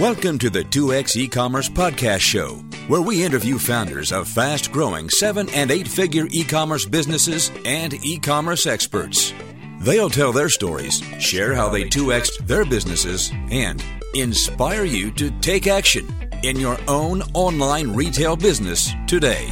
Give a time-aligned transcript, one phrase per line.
[0.00, 2.56] Welcome to the 2X e-commerce podcast show,
[2.88, 9.32] where we interview founders of fast-growing 7 and 8-figure e-commerce businesses and e-commerce experts.
[9.78, 13.84] They'll tell their stories, share how they 2X'd their businesses, and
[14.14, 19.46] inspire you to take action in your own online retail business today.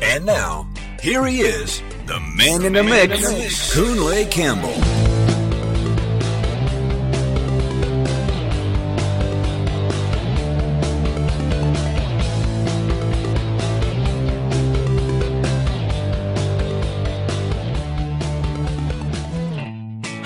[0.00, 0.66] And now,
[1.02, 4.97] here he is, the man in the mix, Kunle Campbell.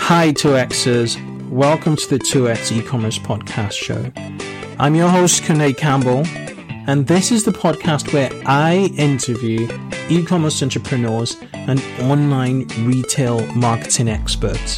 [0.07, 1.49] Hi, 2Xers.
[1.49, 4.11] Welcome to the 2X e-commerce podcast show.
[4.81, 6.25] I'm your host, Kunle Campbell,
[6.89, 9.69] and this is the podcast where I interview
[10.11, 14.77] e-commerce entrepreneurs and online retail marketing experts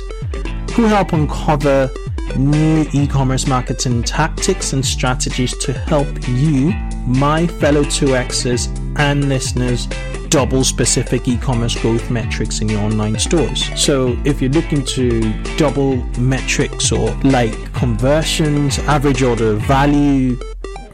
[0.73, 1.91] who help uncover
[2.37, 6.75] new e-commerce marketing tactics and strategies to help you,
[7.07, 9.87] my fellow 2Xers and listeners,
[10.29, 13.71] double specific e-commerce growth metrics in your online stores.
[13.81, 20.39] So if you're looking to double metrics or like conversions, average order value,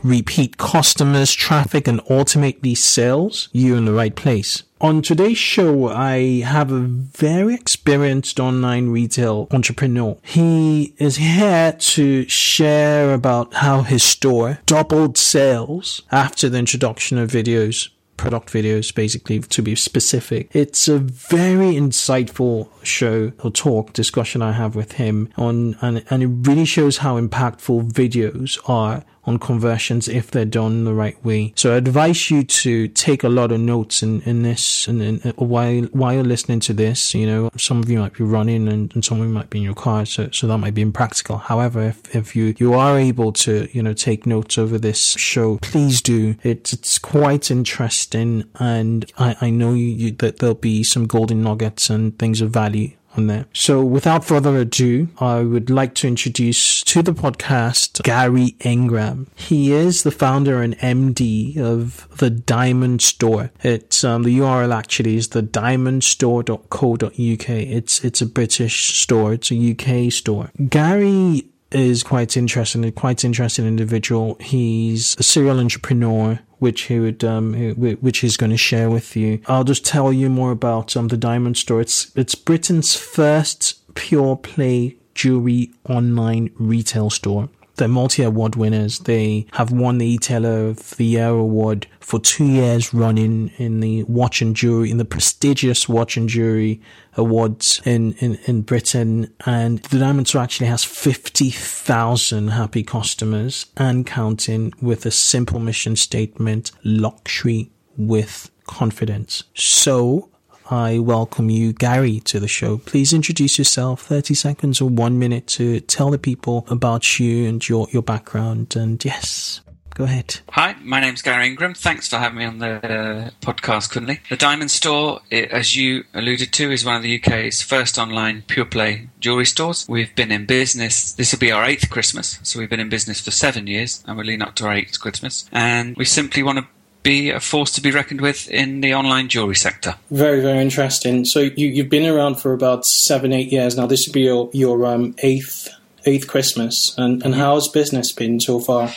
[0.03, 4.63] repeat customers, traffic, and automate these sales, you're in the right place.
[4.83, 10.17] On today's show, I have a very experienced online retail entrepreneur.
[10.23, 17.31] He is here to share about how his store doubled sales after the introduction of
[17.31, 20.51] videos product videos, basically, to be specific.
[20.53, 26.23] It's a very insightful show or talk discussion I have with him on, and, and
[26.23, 31.53] it really shows how impactful videos are on conversions if they're done the right way.
[31.57, 35.27] So I advise you to take a lot of notes in, in this and, and
[35.27, 38.69] uh, while while you're listening to this, you know, some of you might be running
[38.69, 40.83] and, and some of you might be in your car, so so that might be
[40.83, 41.39] impractical.
[41.39, 45.59] However, if, if you you are able to, you know, take notes over this show,
[45.59, 46.37] please do.
[46.43, 51.43] It's it's quite interesting and I, I know you, you that there'll be some golden
[51.43, 53.47] nuggets and things of value on there.
[53.53, 59.27] So without further ado, I would like to introduce to the podcast Gary Ingram.
[59.35, 63.51] He is the founder and MD of the Diamond Store.
[63.63, 67.49] It's um, the URL actually is the diamondstore.co.uk.
[67.49, 69.35] It's it's a British store.
[69.35, 70.51] It's a UK store.
[70.69, 74.37] Gary is quite interesting, quite interesting individual.
[74.41, 79.41] He's a serial entrepreneur which he would um, which he's going to share with you.
[79.47, 81.81] I'll just tell you more about um, the Diamond Store.
[81.81, 87.49] It's it's Britain's first pure play jewelry online retail store.
[87.81, 88.99] They're multi award winners.
[88.99, 94.03] They have won the Retailer of the Year award for two years running in the
[94.03, 96.83] watch and jewelry, in the prestigious watch and jewelry
[97.17, 99.33] awards in, in, in Britain.
[99.47, 105.97] And the Diamond Store actually has 50,000 happy customers and counting with a simple mission
[105.97, 109.45] statement, luxury with confidence.
[109.55, 110.29] So
[110.71, 112.79] I welcome you, Gary, to the show.
[112.79, 117.69] Please introduce yourself, 30 seconds or one minute to tell the people about you and
[117.69, 118.77] your, your background.
[118.77, 119.63] And yes,
[119.95, 120.39] go ahead.
[120.51, 121.75] Hi, my name's Gary Ingram.
[121.75, 124.21] Thanks for having me on the uh, podcast, Kunle.
[124.29, 128.45] The Diamond Store, it, as you alluded to, is one of the UK's first online
[128.47, 129.87] pure play jewellery stores.
[129.89, 133.21] We've been in business, this will be our eighth Christmas, so we've been in business
[133.21, 135.49] for seven years, and we're leading up to our eighth Christmas.
[135.51, 136.67] And we simply want to
[137.03, 139.95] be a force to be reckoned with in the online jewelry sector.
[140.11, 141.25] Very, very interesting.
[141.25, 143.87] So you, have been around for about seven, eight years now.
[143.87, 145.69] This will be your, your um, eighth
[146.07, 148.91] eighth Christmas, and, and how's business been so far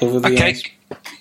[0.00, 0.50] over the okay.
[0.50, 0.62] years?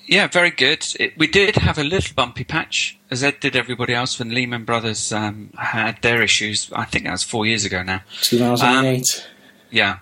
[0.06, 0.86] Yeah, very good.
[1.00, 4.64] It, we did have a little bumpy patch, as Ed did everybody else when Lehman
[4.64, 6.72] Brothers um, had their issues.
[6.74, 8.02] I think that was four years ago now.
[8.22, 9.26] 2008.
[9.26, 9.32] Um,
[9.70, 9.98] yeah,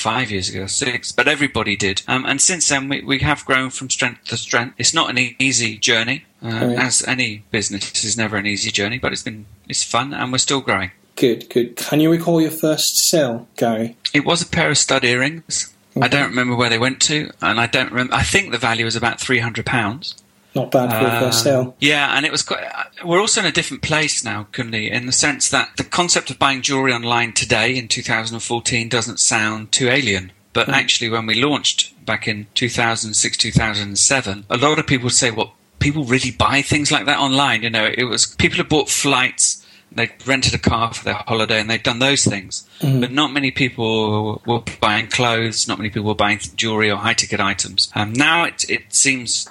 [0.00, 2.02] five years ago, six, but everybody did.
[2.08, 4.74] Um, and since then, we, we have grown from strength to strength.
[4.78, 6.78] It's not an easy journey, uh, right.
[6.78, 10.38] as any business is never an easy journey, but it's been it's fun, and we're
[10.38, 10.90] still growing.
[11.16, 11.76] Good, good.
[11.76, 13.96] Can you recall your first sale, Gary?
[14.14, 15.74] It was a pair of stud earrings.
[15.96, 16.06] Okay.
[16.06, 18.14] I don't remember where they went to, and I don't remember.
[18.14, 20.14] I think the value was about three hundred pounds.
[20.54, 21.76] Not bad for a first sale.
[21.78, 22.64] Yeah, and it was quite.
[23.04, 26.38] We're also in a different place now, Kunle, in the sense that the concept of
[26.38, 30.32] buying jewelry online today in 2014 doesn't sound too alien.
[30.52, 30.72] But mm.
[30.72, 35.54] actually, when we launched back in 2006, 2007, a lot of people would say, "Well,
[35.78, 39.64] people really buy things like that online." You know, it was people have bought flights,
[39.92, 42.68] they rented a car for their holiday, and they'd done those things.
[42.80, 43.00] Mm.
[43.00, 45.66] But not many people were buying clothes.
[45.66, 47.90] Not many people were buying jewelry or high ticket items.
[47.94, 49.48] Um, now it it seems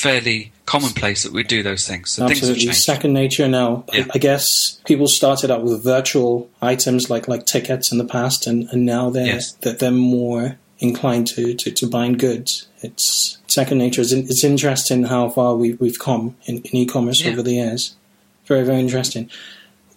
[0.00, 2.10] fairly commonplace that we do those things.
[2.12, 3.84] So Absolutely, things have second nature now.
[3.92, 4.06] Yeah.
[4.14, 8.68] I guess people started out with virtual items like like tickets in the past, and,
[8.72, 9.52] and now they're Yes.
[9.60, 12.66] that they're more inclined to, to, to buying goods.
[12.82, 14.00] It's second nature.
[14.00, 17.32] It's, it's interesting how far we, we've come in, in e-commerce Yeah.
[17.32, 17.94] over the years.
[18.46, 19.28] Very very interesting.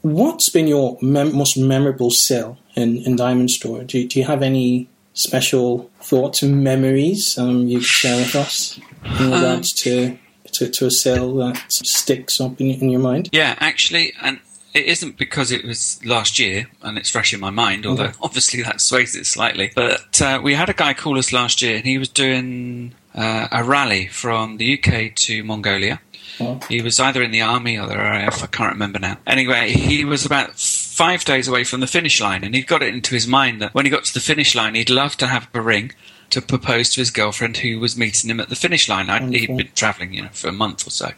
[0.02, 3.84] What's been your mem- most memorable sale in, in Diamond Store?
[3.86, 8.36] Do you, do you have any special thoughts and memories um, you could share with
[8.36, 8.80] us
[9.19, 10.18] in regards to,
[10.54, 13.30] to to a sale that sticks up in, in your mind?
[13.31, 14.39] Yeah, actually, and
[14.74, 18.13] it isn't because it was last year and it's fresh in my mind, although Okay.
[18.21, 19.71] obviously that sways it slightly.
[19.75, 23.48] But uh, we had a guy call us last year and he was doing uh,
[23.51, 26.01] a rally from the UK to Mongolia.
[26.39, 26.59] Wow.
[26.68, 29.18] He was either in the army or the RAF, I can't remember now.
[29.27, 30.57] Anyway, he was about
[30.94, 33.74] five days away from the finish line, and he'd got it into his mind that
[33.74, 35.92] when he got to the finish line, he'd love to have a ring
[36.30, 39.10] to propose to his girlfriend who was meeting him at the finish line.
[39.10, 41.12] I'd, He'd been travelling, you know, for a month or so.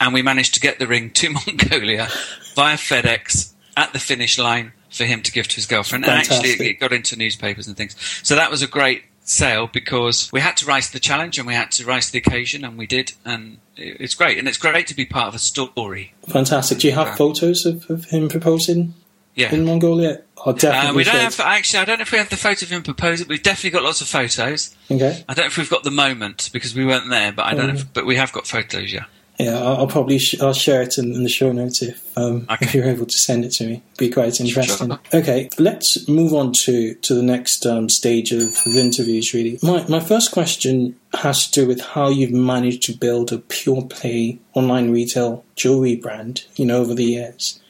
[0.00, 2.08] And we managed to get the ring to Mongolia
[2.54, 6.04] via FedEx at the finish line for him to give to his girlfriend.
[6.04, 7.94] And actually, it got into newspapers and things.
[8.24, 11.46] So that was a great sale because we had to rise to the challenge and
[11.46, 13.12] we had to rise to the occasion, and we did.
[13.24, 14.38] And it's great.
[14.38, 16.14] And it's great to be part of a story.
[16.28, 16.78] Fantastic.
[16.78, 17.16] Do you have Yeah.
[17.16, 18.94] photos of, of him proposing
[19.34, 19.52] Yeah.
[19.52, 20.22] in Mongolia?
[20.46, 20.90] Oh, definitely.
[20.90, 21.22] Uh, we don't should.
[21.22, 21.80] have actually.
[21.80, 23.26] I don't know if we have the photo of him proposing.
[23.28, 24.74] We've definitely got lots of photos.
[24.90, 25.24] Okay.
[25.28, 27.66] I don't know if we've got the moment because we weren't there, but I don't
[27.66, 27.72] know.
[27.74, 27.76] Mm.
[27.80, 28.92] If, but we have got photos.
[28.92, 29.04] Yeah.
[29.38, 32.46] Yeah, I'll, I'll probably sh- I'll share it in, in the show notes if um,
[32.50, 32.64] Okay.
[32.66, 33.72] if you're able to send it to me.
[33.74, 34.88] It'd Be quite interesting.
[34.88, 34.98] Sure.
[35.12, 39.34] Okay, let's move on to to the next um, stage of, of interviews.
[39.34, 43.38] Really, my my first question has to do with how you've managed to build a
[43.38, 46.44] pure play online retail jewelry brand.
[46.56, 47.60] You know, over the years.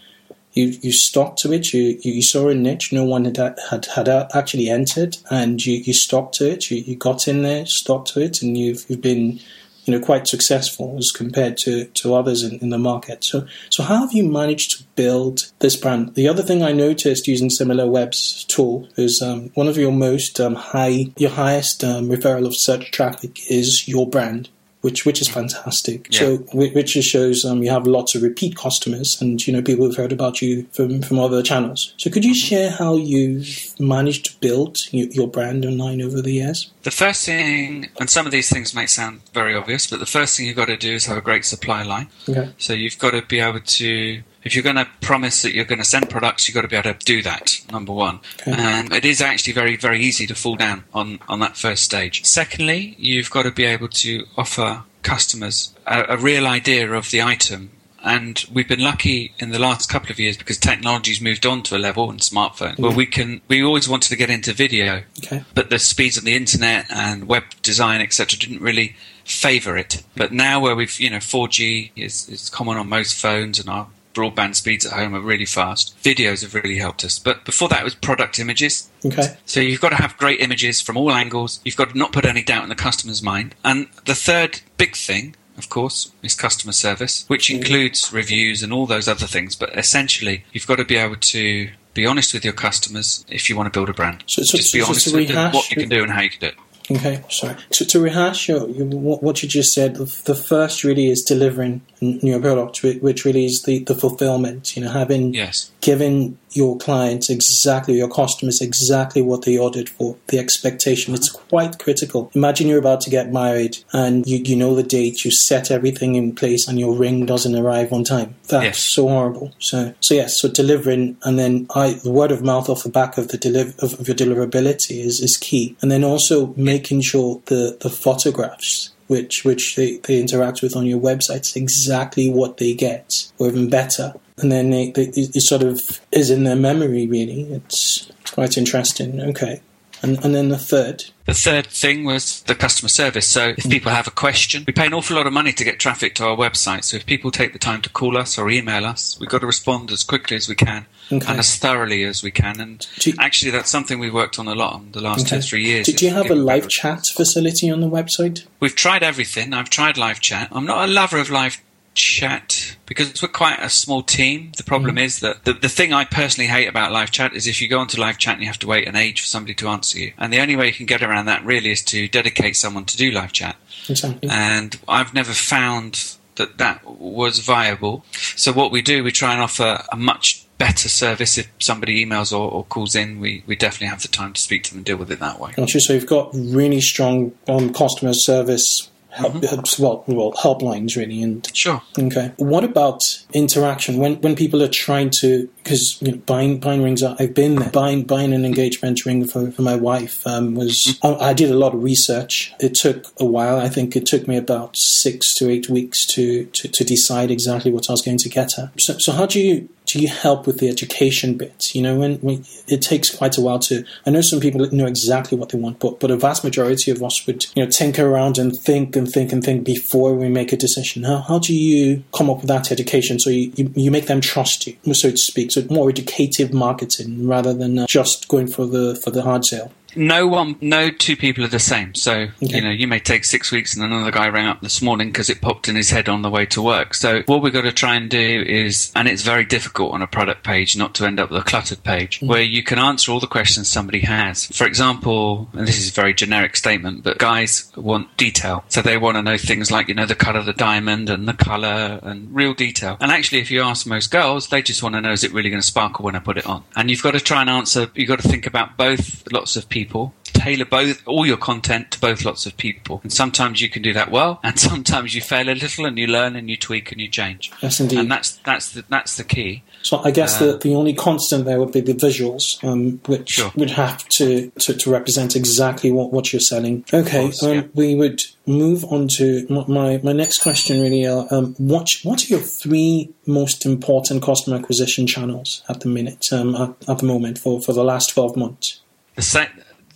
[0.52, 1.74] You, you stuck to it.
[1.74, 3.36] You, you saw a niche no one had
[3.68, 6.70] had had actually entered, and you, you stuck to it.
[6.70, 9.38] You, you got in there, stuck to it, and you've you've been
[9.86, 13.24] you know quite successful as compared to, to others in, in the market.
[13.24, 16.14] So so how have you managed to build this brand?
[16.14, 20.40] The other thing I noticed using Similar Web's tool is um, one of your most
[20.40, 24.50] um, high your highest um, referral of search traffic is your brand.
[24.82, 26.06] Which, which is fantastic.
[26.12, 29.84] So, which just shows um, you have lots of repeat customers, and you know people
[29.86, 31.92] have heard about you from, from other channels.
[31.96, 36.70] So, could you share how you've managed to build your brand online over the years?
[36.86, 40.36] The first thing, and some of these things may sound very obvious, but the first
[40.36, 42.06] thing you've got to do is have a great supply line.
[42.28, 42.52] Okay.
[42.58, 45.80] So you've got to be able to, if you're going to promise that you're going
[45.80, 48.20] to send products, you've got to be able to do that, number one.
[48.40, 48.52] Okay.
[48.56, 52.24] And it is actually very, very easy to fall down on, on that first stage.
[52.24, 57.20] Secondly, you've got to be able to offer customers a, a real idea of the
[57.20, 57.70] item.
[58.06, 61.76] And we've been lucky in the last couple of years because technology's moved on to
[61.76, 65.44] a level and smartphone where we can, we always wanted to get into video Okay.
[65.54, 68.94] but the speeds of the internet and web design, etc., didn't really
[69.24, 70.02] favour it.
[70.16, 73.88] But now, where we've you know 4G is, is common on most phones, and our
[74.14, 75.94] broadband speeds at home are really fast.
[76.02, 77.18] Videos have really helped us.
[77.18, 78.88] But before that, it was product images.
[79.04, 79.36] Okay.
[79.44, 81.60] So you've got to have great images from all angles.
[81.64, 83.54] You've got to not put any doubt in the customer's mind.
[83.62, 88.86] And the third big thing, of course, is customer service, which includes reviews and all
[88.86, 89.56] those other things.
[89.56, 93.56] But essentially, you've got to be able to be honest with your customers if you
[93.56, 94.22] want to build a brand.
[94.26, 96.30] So- so- Just be so- honest with them, what you can do and how you
[96.30, 96.54] can do it.
[96.90, 97.56] Okay, sorry.
[97.70, 101.80] To, to rehash your, your, what you just said, the, the first really is delivering
[102.00, 104.76] your product, which really is the, the fulfillment.
[104.76, 105.70] You know, having Yes.
[105.80, 111.12] given your clients exactly, your customers exactly what they ordered for, the expectation.
[111.14, 111.44] It's uh-huh.
[111.48, 112.30] quite critical.
[112.34, 116.14] Imagine you're about to get married and you, you know the date, you set everything
[116.14, 118.36] in place, and your ring doesn't arrive on time.
[118.48, 118.78] That's Yes.
[118.78, 119.52] so horrible.
[119.58, 123.18] So, so yes, so delivering, and then I, the word of mouth off the back
[123.18, 127.42] of the deliver of, of your deliverability is, is key, and then also making sure
[127.46, 132.56] the the photographs which which they, they interact with on your website is exactly what
[132.56, 134.14] they get, or even better.
[134.38, 137.06] And then they, they, it sort of is in their memory.
[137.06, 139.20] Really, it's quite interesting.
[139.20, 139.60] Okay,
[140.02, 141.04] and and then the third.
[141.24, 143.26] The third thing was the customer service.
[143.28, 145.80] So if people have a question, we pay an awful lot of money to get
[145.80, 146.84] traffic to our website.
[146.84, 149.46] So if people take the time to call us or email us, we've got to
[149.46, 151.26] respond as quickly as we can Okay.
[151.28, 152.60] and as thoroughly as we can.
[152.60, 155.38] And you- actually, that's something we've worked on a lot in the last two Okay.
[155.38, 155.86] or three years.
[155.86, 158.44] Do, do you have a live chat facility on the website?
[158.60, 159.52] We've tried everything.
[159.52, 160.48] I've tried live chat.
[160.52, 161.58] I'm not a lover of live
[161.96, 164.52] chat because we're quite a small team.
[164.56, 167.60] The problem is that the, the thing I personally hate about live chat is if
[167.60, 169.68] you go onto live chat and you have to wait an age for somebody to
[169.68, 170.12] answer you.
[170.18, 172.96] And the only way you can get around that really is to dedicate someone to
[172.96, 173.56] do live chat.
[173.88, 174.28] Exactly.
[174.30, 178.04] And I've never found that that was viable.
[178.36, 182.32] So what we do, we try and offer a much better service if somebody emails
[182.32, 183.20] or, or calls in.
[183.20, 185.40] We, we definitely have the time to speak to them and deal with it that
[185.40, 185.52] way.
[185.56, 185.80] Gotcha.
[185.80, 189.82] So you've got really strong um, customer service help, Mm-hmm.
[189.82, 191.82] well, well, helplines really, and Sure.
[191.98, 192.32] Okay.
[192.36, 197.02] What about interaction when when people are trying to because you know, buying buying rings?
[197.02, 197.70] are- I've been there.
[197.70, 200.98] Buying buying an engagement ring for, for my wife um, was.
[201.02, 202.52] I, I did a lot of research.
[202.60, 203.58] It took a while.
[203.58, 207.70] I think it took me about six to eight weeks to to, to decide exactly
[207.72, 208.70] what I was going to get her.
[208.78, 211.74] So so how do you do you help with the education bit?
[211.74, 213.84] You know, when, it takes quite a while to.
[214.04, 217.02] I know some people know exactly what they want, but but a vast majority of
[217.02, 220.52] us would you know tinker around and think and think and think before we make
[220.52, 221.04] a decision.
[221.04, 224.20] How how do you come up with that education so you you, you make them
[224.20, 225.52] trust you, so to speak?
[225.52, 229.72] So more educative marketing rather than uh, just going for the for the hard sale.
[229.96, 231.94] No one, no two people are the same.
[231.94, 232.56] So Okay.
[232.56, 235.30] you know, you may take six weeks, and another guy rang up this morning because
[235.30, 236.94] it popped in his head on the way to work.
[236.94, 240.06] So what we've got to try and do is, and it's very difficult on a
[240.06, 242.28] product page not to end up with a cluttered page mm.
[242.28, 244.46] where you can answer all the questions somebody has.
[244.46, 248.98] For example, and this is a very generic statement, but guys want detail, so they
[248.98, 252.00] want to know things like you know the cut of the diamond and the color
[252.02, 252.96] and real detail.
[253.00, 255.50] And actually, if you ask most girls, they just want to know is it really
[255.50, 256.64] going to sparkle when I put it on?
[256.74, 257.88] And you've got to try and answer.
[257.94, 259.85] You've got to think about both lots of people
[260.24, 263.92] tailor both all your content to both lots of people and sometimes you can do
[263.92, 267.00] that well and sometimes you fail a little and you learn and you tweak and
[267.00, 267.98] you change Yes, indeed.
[268.00, 271.58] and that's that's the, that's the key So I guess the, the only constant there
[271.60, 273.52] would be the visuals, um, which Sure.
[273.54, 276.84] would have to, to, to represent exactly what, what you're selling.
[276.92, 277.62] Okay, course, um, yeah.
[277.74, 280.80] we would move on to my, my next question.
[280.80, 285.88] Really, uh, um, what what are your three most important customer acquisition channels at the
[285.88, 288.80] minute, um, at, at the moment for, for the last twelve months?
[289.14, 289.48] the same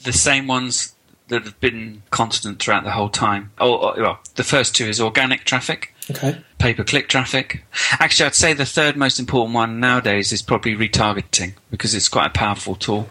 [0.04, 0.94] the same ones
[1.28, 3.52] that have been constant throughout the whole time.
[3.60, 7.64] Well the first two is organic traffic Okay, pay per click traffic.
[7.92, 12.26] Actually I'd say the third most important one nowadays is probably retargeting because it's quite
[12.26, 13.08] a powerful tool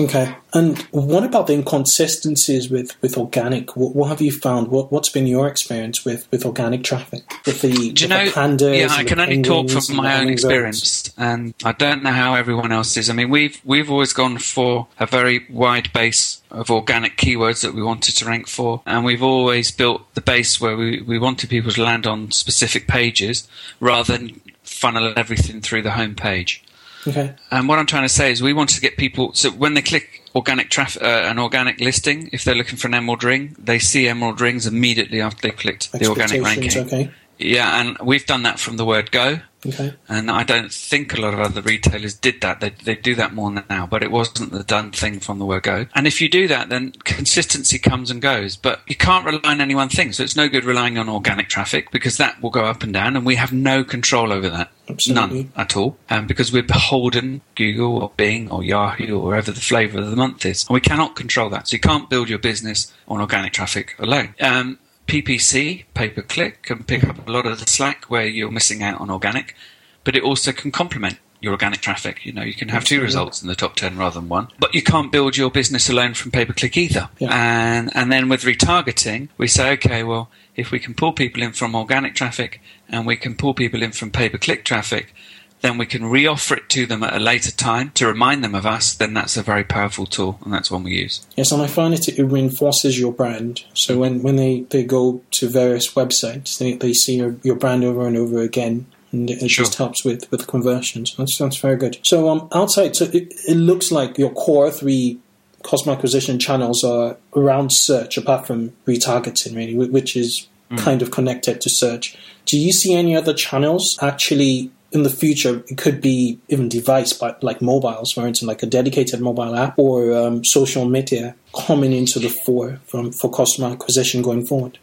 [0.00, 0.34] okay.
[0.54, 3.76] And what about the inconsistencies with, with organic?
[3.76, 4.68] What, what have you found?
[4.68, 7.22] What what's been your experience with, with organic traffic?
[7.46, 8.30] With the, Do you with the know?
[8.30, 12.34] pandas yeah, I can only talk from my own experience, and I don't know how
[12.34, 13.10] everyone else is.
[13.10, 17.74] I mean, we've we've always gone for a very wide base of organic keywords that
[17.74, 21.50] we wanted to rank for, and we've always built the base where we, we wanted
[21.50, 23.46] people to land on specific pages
[23.80, 26.62] rather than funnel everything through the home page.
[27.08, 27.34] Okay.
[27.50, 29.82] And what I'm trying to say is, we want to get people so when they
[29.82, 33.78] click organic traffic, uh, an organic listing, if they're looking for an emerald ring, they
[33.78, 36.78] see emerald rings immediately after they clicked the organic ranking.
[36.86, 37.10] okay.
[37.38, 39.40] Yeah, and we've done that from the word go.
[39.66, 39.94] Okay.
[40.08, 42.60] And I don't think a lot of other retailers did that.
[42.60, 45.64] They, they do that more now, but it wasn't the done thing from the word
[45.64, 45.86] go.
[45.94, 48.56] And if you do that, then consistency comes and goes.
[48.56, 50.12] But you can't rely on any one thing.
[50.12, 53.16] So it's no good relying on organic traffic because that will go up and down,
[53.16, 54.70] and we have no control over that.
[54.88, 55.42] Absolutely.
[55.42, 55.98] None at all.
[56.08, 60.16] Um, because we're beholden Google or Bing or Yahoo or wherever the flavour of the
[60.16, 60.64] month is.
[60.68, 61.68] And we cannot control that.
[61.68, 64.34] So you can't build your business on organic traffic alone.
[64.40, 67.18] Um, PPC, pay per click, can pick mm-hmm.
[67.18, 69.56] up a lot of the slack where you're missing out on organic,
[70.04, 72.26] but it also can complement your organic traffic.
[72.26, 74.74] You know, you can have two results in the top 10 rather than one, but
[74.74, 77.08] you can't build your business alone from pay per click either.
[77.18, 77.30] Yeah.
[77.32, 81.52] And, and then with retargeting, we say, okay, well, if we can pull people in
[81.52, 85.14] from organic traffic and we can pull people in from pay per click traffic,
[85.60, 88.64] then we can reoffer it to them at a later time to remind them of
[88.64, 91.26] us, then that's a very powerful tool and that's one we use.
[91.36, 93.64] Yes, and I find it it reinforces your brand.
[93.74, 97.84] So when, when they, they go to various websites, they, they see your, your brand
[97.84, 98.86] over and over again.
[99.10, 99.64] And it Sure.
[99.64, 101.16] just helps with, with conversions.
[101.16, 101.98] That's, that's very good.
[102.02, 105.18] So um, outside, so it, it looks like your core three
[105.62, 110.46] customer acquisition channels are around search, apart from retargeting, really, which is
[110.76, 112.16] kind of connected to search.
[112.44, 115.62] Do you see any other channels actually in the future?
[115.68, 119.78] It could be even device, but like mobiles, for instance, like a dedicated mobile app
[119.78, 121.34] or um, social media
[121.66, 124.78] coming into the fore from for customer acquisition going forward.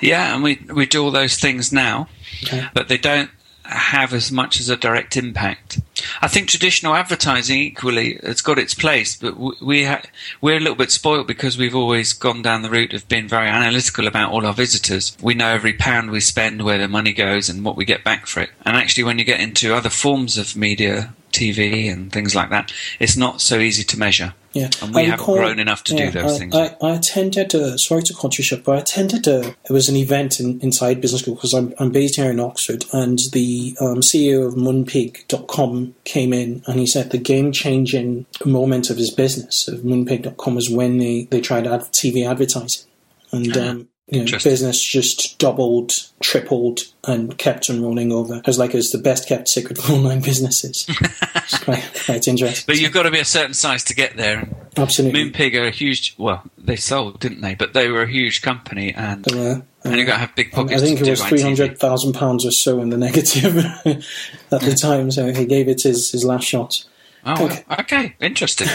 [0.00, 2.08] Yeah, and we we do all those things now,
[2.44, 2.66] Okay.
[2.74, 3.30] but they don't
[3.64, 5.80] have as much as a direct impact.
[6.22, 10.02] I think traditional advertising equally has got its place, but we ha-
[10.40, 13.48] we're a little bit spoilt because we've always gone down the route of being very
[13.48, 15.16] analytical about all our visitors.
[15.20, 18.26] We know every pound we spend, where the money goes, and what we get back
[18.26, 18.50] for it.
[18.64, 22.72] And actually, when you get into other forms of media, TV and things like that,
[23.00, 24.34] it's not so easy to measure.
[24.52, 26.54] Yeah, And we I haven't recall- grown enough to do yeah, those I, things.
[26.54, 27.52] I, I attended.
[27.56, 29.26] A, sorry to cut you short, but I attended.
[29.26, 32.38] A, it was an event in, inside business school because I'm, I'm based here in
[32.38, 38.26] Oxford, and the um, CEO of Moonpig.com came in and he said the game changing
[38.44, 42.88] moment of his business of Moonpig.com was when they they tried ad, TV advertising,
[43.32, 48.42] and um, you know, business just doubled, tripled, and kept on rolling over.
[48.46, 50.84] Was like it's the best kept secret of online businesses.
[50.90, 52.64] it's quite, quite interesting.
[52.66, 54.48] But you've got to be a certain size to get there.
[54.76, 55.30] Absolutely.
[55.30, 56.14] Moonpig are a huge.
[56.18, 57.54] Well, they sold, didn't they?
[57.54, 60.50] But they were a huge company, and They were, And you've got to have big
[60.50, 60.82] pockets.
[60.82, 64.76] I think it was three hundred thousand pounds or so in the negative at the
[64.80, 65.10] time.
[65.10, 66.84] So he gave it his, his last shot.
[67.26, 67.64] Oh, Okay.
[67.80, 68.16] okay.
[68.20, 68.68] Interesting.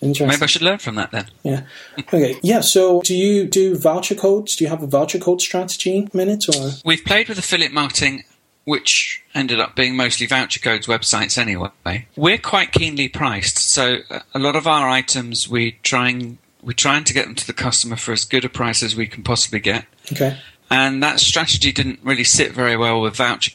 [0.00, 0.28] Interesting.
[0.28, 1.26] Maybe I should learn from that then.
[1.42, 1.62] Yeah.
[1.98, 2.38] Okay.
[2.42, 2.60] Yeah.
[2.60, 4.56] So, do you do voucher codes?
[4.56, 6.08] Do you have a voucher code strategy?
[6.12, 8.24] Minute or We've played with affiliate marketing,
[8.64, 12.06] which ended up being mostly voucher codes websites anyway.
[12.16, 13.98] We're quite keenly priced, so
[14.34, 17.96] a lot of our items we trying we're trying to get them to the customer
[17.96, 19.84] for as good a price as we can possibly get.
[20.12, 20.38] Okay?
[20.70, 23.52] And that strategy didn't really sit very well with voucher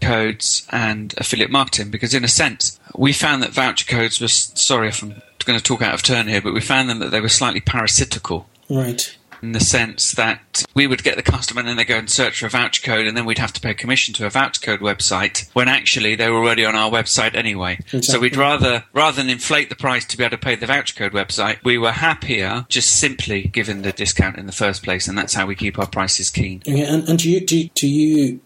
[0.00, 4.28] codes and affiliate marketing because, in a sense, we found that voucher codes were.
[4.28, 7.10] Sorry if I'm going to talk out of turn here, but we found them that
[7.10, 9.16] they were slightly parasitical Right.
[9.44, 12.40] In the sense that we would get the customer and then they go and search
[12.40, 14.80] for a voucher code and then we'd have to pay commission to a voucher code
[14.80, 17.78] website when actually they were already on our website anyway.
[18.00, 20.94] So we'd rather rather than inflate the price to be able to pay the voucher
[20.94, 25.16] code website, we were happier just simply giving the discount in the first place and
[25.18, 26.62] that's how we keep our prices keen.
[26.66, 26.82] Okay.
[26.82, 28.40] And, and do you do, do you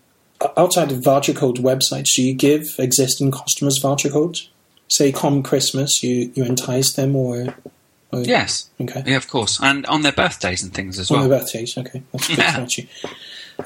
[0.56, 2.14] outside of voucher code websites?
[2.14, 4.50] Do you give existing customers voucher codes?
[4.88, 7.54] Say, come Christmas, you you entice them or,
[8.12, 8.70] or Yes.
[8.80, 9.02] Okay.
[9.06, 9.58] Yeah, of course.
[9.62, 11.28] And on their birthdays and things as On well.
[11.28, 12.66] their birthdays, okay, that's good Yeah.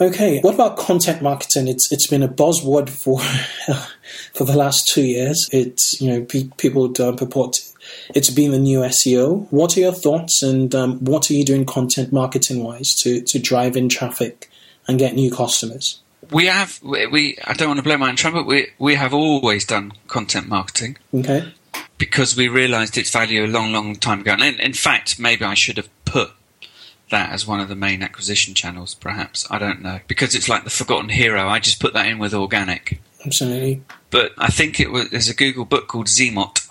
[0.01, 1.69] Okay, what about content marketing?
[1.69, 3.21] It's it's been a buzzword for
[4.35, 5.51] for the last two years.
[5.53, 7.59] It's you know pe- people don't purport
[8.15, 9.47] it's been the new SEO.
[9.51, 13.39] What are your thoughts, and um, what are you doing content marketing wise to to
[13.39, 14.51] drive in traffic
[14.89, 16.01] and get new customers?
[16.31, 19.65] We have we I don't want to blow my own trumpet, we we have always
[19.67, 20.97] done content marketing.
[21.15, 21.53] Okay,
[22.03, 24.33] because we realised its value a long, long time ago.
[24.33, 26.33] And in, in fact, maybe I should have put
[27.11, 29.47] that as one of the main acquisition channels, perhaps.
[29.53, 30.01] I don't know.
[30.09, 33.01] Because it's like the forgotten hero, I just put that in with organic.
[33.25, 33.85] absolutely.
[34.11, 36.69] But I think it was there's a Google book called Zmot,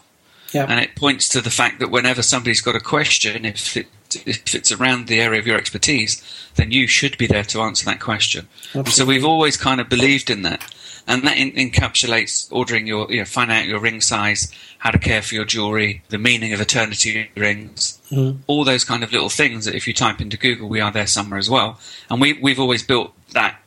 [0.51, 3.87] Yeah, and it points to the fact that whenever somebody's got a question, if it
[4.25, 6.21] if it's around the area of your expertise,
[6.55, 8.49] then you should be there to answer that question.
[8.87, 10.61] So we've always kind of believed in that,
[11.07, 14.97] and that in, encapsulates ordering your, you know, finding out your ring size, how to
[14.99, 18.39] care for your jewelry, the meaning of eternity rings, Mhm.
[18.47, 21.07] all those kind of little things that if you type into Google, we are there
[21.07, 21.79] somewhere as well.
[22.09, 23.57] And we we've always built that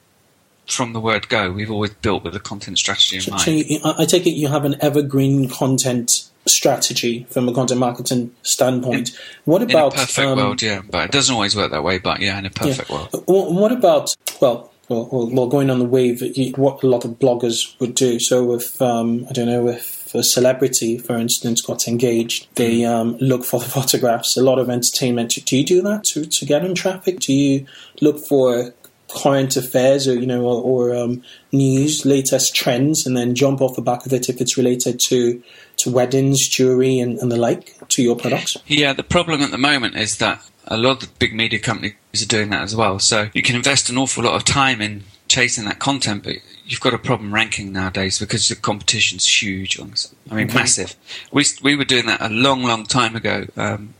[0.67, 1.51] from the word go.
[1.53, 3.43] We've always built with a content strategy in So, mind.
[3.43, 8.31] so you, I take it you have an evergreen content strategy from a content marketing
[8.43, 9.11] standpoint.
[9.45, 11.99] what in about a perfect um, world, yeah, but it doesn't always work that way.
[11.99, 13.09] But yeah, in a perfect world.
[13.27, 16.23] What about well, well, well, well, going on the wave,
[16.57, 18.19] what a lot of bloggers would do.
[18.19, 23.17] So, if um, I don't know, if a celebrity, for instance, got engaged, they um,
[23.19, 24.37] look for the photographs.
[24.37, 25.39] A lot of entertainment.
[25.45, 27.21] Do you do that to to get on traffic?
[27.21, 27.67] Do you
[28.01, 28.75] look for
[29.09, 33.77] current affairs or you know or, or um, news, latest trends, and then jump off
[33.77, 35.43] the back of it if it's related to
[35.79, 38.57] to weddings, jewelry, and, and the like to your products?
[38.67, 41.95] Yeah, the problem at the moment is that a lot of the big media companies
[42.23, 42.99] are doing that as well.
[42.99, 46.81] So you can invest an awful lot of time in chasing that content, but you've
[46.81, 49.79] got a problem ranking nowadays because the competition's huge.
[49.79, 50.55] I mean, Okay.
[50.55, 50.95] massive.
[51.33, 53.47] We we were doing that a long, long time ago.
[53.57, 53.95] Um,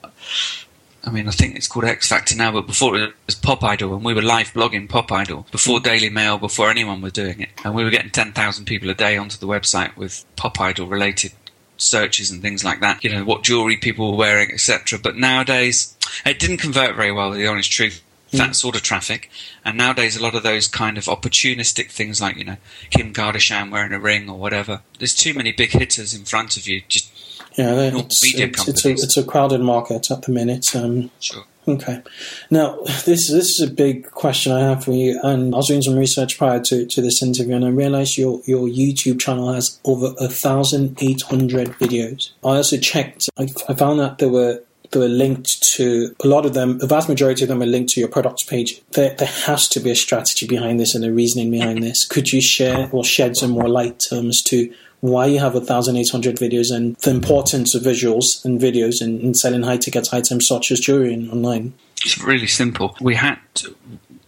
[1.07, 3.95] I mean, I think it's called X Factor now, but before it was Pop Idol,
[3.95, 7.51] and we were live blogging Pop Idol before Daily Mail, before anyone was doing it,
[7.63, 10.87] and we were getting ten thousand people a day onto the website with Pop Idol
[10.87, 11.33] related
[11.77, 13.05] searches and things like that.
[13.05, 14.99] You know what jewelry people were wearing, etc.
[14.99, 17.31] But nowadays, it didn't convert very well.
[17.33, 19.31] The honest truth, that sort of traffic.
[19.65, 22.57] And nowadays, a lot of those kind of opportunistic things, like you know
[22.91, 24.83] Kim Kardashian wearing a ring or whatever.
[24.99, 26.83] There's too many big hitters in front of you.
[26.89, 27.11] Just
[27.57, 30.75] Yeah, it's, media it's, it's, a, it's a crowded market at the minute.
[30.75, 31.45] Um, sure.
[31.67, 32.03] Okay.
[32.51, 35.83] Now, this this is a big question I have for you, and I was doing
[35.83, 39.81] some research prior to, to this interview, and I realized your, your YouTube channel has
[39.85, 42.31] over thousand eight hundred videos.
[42.45, 43.31] I also checked.
[43.39, 46.79] I, I found that there were they were linked to a lot of them.
[46.79, 48.83] The vast majority of them are linked to your products page.
[48.93, 52.05] There, there has to be a strategy behind this and a reasoning behind this.
[52.05, 54.73] Could you share or shed some more light terms to
[55.05, 59.63] why you have 1,800 videos and the importance of visuals and videos in, in selling
[59.63, 61.75] high ticket items such as jewelry online?
[62.03, 62.97] It's really simple.
[63.03, 63.77] We had to,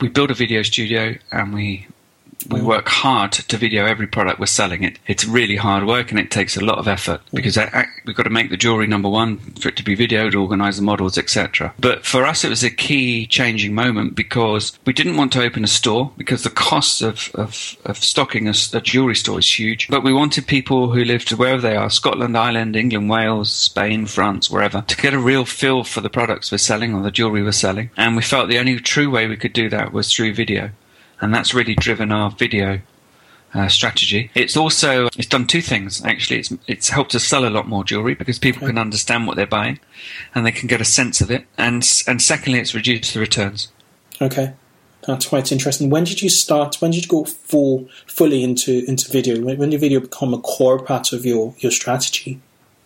[0.03, 1.87] we built a video studio and we
[2.51, 2.65] we mm.
[2.65, 4.83] work hard to video every product we're selling.
[4.83, 7.33] It it's really hard work and it takes a lot of effort mm.
[7.33, 9.97] because I, I, we've got to make the jewelry number one for it to be
[9.97, 11.75] videoed, organise the models, etc.
[11.79, 15.65] But for us, it was a key changing moment because we didn't want to open
[15.65, 19.89] a store because the cost of of, of stocking a, a jewelry store is huge.
[19.89, 24.51] But we wanted people who lived wherever they are Scotland, Ireland, England, Wales, Spain, France,
[24.51, 27.53] wherever to get a real feel for the products we're selling or the jewelry we're
[27.53, 27.91] selling.
[27.97, 30.71] And we felt the only true way we could do that was through video.
[31.21, 32.81] And that's really driven our video
[33.55, 34.31] uh, strategy.
[34.35, 36.41] It's also it's done two things actually.
[36.41, 39.47] It's it's helped us sell a lot more jewelry because people can understand what they're
[39.47, 39.81] buying,
[40.35, 41.47] and they can get a sense of it.
[41.57, 43.73] And and secondly, it's reduced the returns.
[44.21, 44.53] Okay.
[45.07, 45.89] That's quite interesting.
[45.89, 46.77] When did you start?
[46.81, 49.41] When did you go full fully into into video?
[49.41, 52.41] When, when did video become a core part of your your strategy?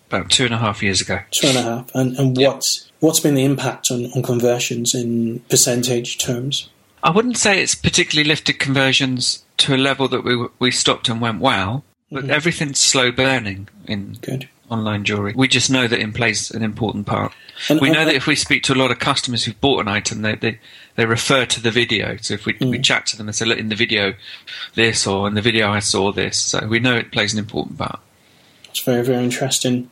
[0.09, 1.21] About two and a half years ago.
[1.31, 1.95] Two and a half.
[1.95, 2.53] And and Yep.
[2.53, 6.69] what what's been the impact on, on conversions in percentage terms?
[7.03, 11.21] I wouldn't say it's particularly lifted conversions to a level that we we stopped and
[11.21, 14.49] went wow, but everything's slow burning in Good.
[14.69, 15.33] online jewelry.
[15.35, 17.33] We just know that in plays an important part.
[17.69, 19.81] And- we and- know that if we speak to a lot of customers who've bought
[19.81, 20.59] an item, they they,
[20.97, 22.17] they refer to the video.
[22.21, 22.85] So if we, we Mm.
[22.85, 24.15] chat to them and say, look, in the video,
[24.75, 26.39] this, or in the video, I saw this.
[26.39, 28.01] So we know it plays an important part.
[28.69, 29.91] It's very very interesting.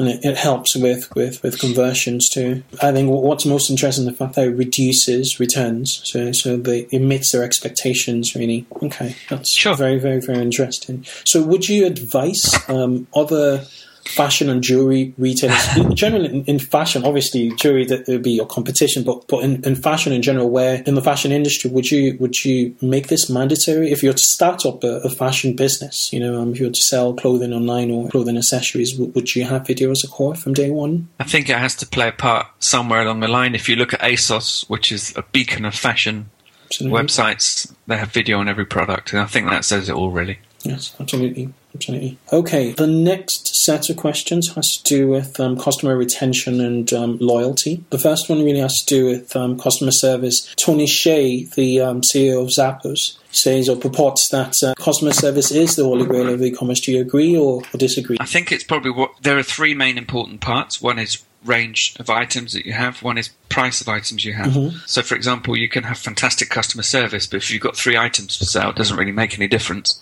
[0.00, 2.62] And it, it helps with, with, with conversions too.
[2.80, 6.80] I think what's most interesting is the fact that it reduces returns, so so they
[6.90, 8.64] it meets their expectations really.
[8.82, 9.76] Okay, that's Sure.
[9.76, 11.04] very very very interesting.
[11.24, 13.66] So, would you advise um, other
[14.10, 19.02] fashion and jewelry retailers, generally in, in fashion, obviously jewelry that would be your competition,
[19.04, 22.44] but but in, in fashion in general, where in the fashion industry, would you would
[22.44, 26.12] you make this mandatory if you're to start up a, a fashion business?
[26.12, 29.44] You know, um, if you're to sell clothing online or clothing accessories, would, would you
[29.44, 31.08] have video as a core from day one?
[31.18, 33.54] I think it has to play a part somewhere along the line.
[33.54, 36.30] If you look at ASOS, which is a beacon of fashion
[36.66, 37.00] Absolutely.
[37.00, 40.38] websites, they have video on every product, and I think that says it all really.
[40.62, 41.52] Yes, absolutely.
[41.74, 42.18] Absolutely.
[42.32, 47.18] Okay, the next set of questions has to do with um, customer retention and um,
[47.18, 47.84] loyalty.
[47.90, 50.52] The first one really has to do with um, customer service.
[50.56, 55.76] Tony Hsieh, the um, CEO of Zappos, says or purports that uh, customer service is
[55.76, 56.80] the holy grail of e-commerce.
[56.80, 58.16] Do you agree or, or disagree?
[58.18, 60.82] I think it's probably what there are three main important parts.
[60.82, 63.02] One is range of items that you have.
[63.02, 64.52] One is price of items you have.
[64.52, 64.76] Mm-hmm.
[64.86, 68.36] So, for example, you can have fantastic customer service, but if you've got three items
[68.36, 70.00] for sale, it doesn't really make any difference.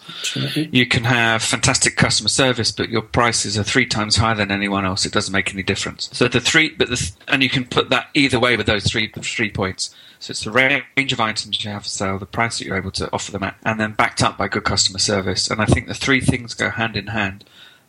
[0.72, 4.84] You can have fantastic customer service, but your prices are three times higher than anyone
[4.84, 5.06] else.
[5.06, 6.10] It doesn't make any difference.
[6.12, 9.08] So the three, but the, and you can put that either way with those three
[9.08, 9.94] three points.
[10.20, 12.90] So it's the range of items you have for sale, the price that you're able
[12.92, 15.48] to offer them at, and then backed up by good customer service.
[15.48, 17.44] And I think the three things go hand in hand.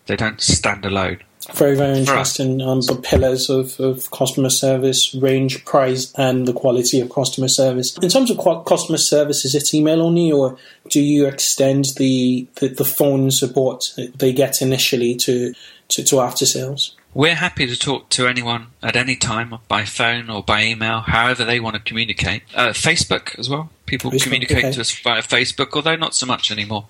[0.09, 1.19] They don't stand alone.
[1.53, 2.61] Very, very interesting.
[2.61, 7.95] Um, the pillars of, of customer service, range, price, and the quality of customer service.
[7.99, 10.57] In terms of qu- customer service, is it email only, or
[10.89, 15.53] do you extend the, the, the phone support they get initially to,
[15.89, 16.95] to, to after sales?
[17.13, 21.43] We're happy to talk to anyone at any time by phone or by email, however
[21.43, 22.43] they want to communicate.
[22.53, 23.71] Uh, Facebook as well.
[23.87, 24.71] People Facebook, communicate okay.
[24.71, 26.85] to us via Facebook, although not so much anymore.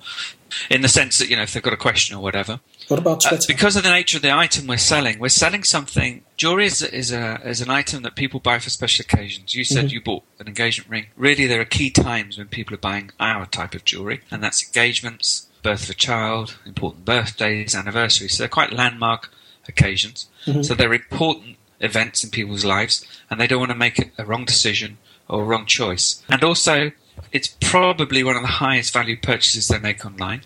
[0.69, 2.59] In the sense that, you know, if they've got a question or whatever.
[2.89, 6.23] What about Uh, because of the nature of the item we're selling, we're selling something.
[6.35, 9.55] Jewelry is, is, a, is an item that people buy for special occasions.
[9.55, 11.05] You said you bought an engagement ring.
[11.15, 14.65] Really, there are key times when people are buying our type of jewelry, and that's
[14.65, 18.35] engagements, birth of a child, important birthdays, anniversaries.
[18.35, 19.31] So they're quite landmark
[19.69, 20.27] occasions.
[20.63, 24.43] So they're important events in people's lives, and they don't want to make a wrong
[24.45, 24.97] decision
[25.29, 26.21] or a wrong choice.
[26.27, 26.91] And also,
[27.31, 30.41] it's probably one of the highest value purchases they make online.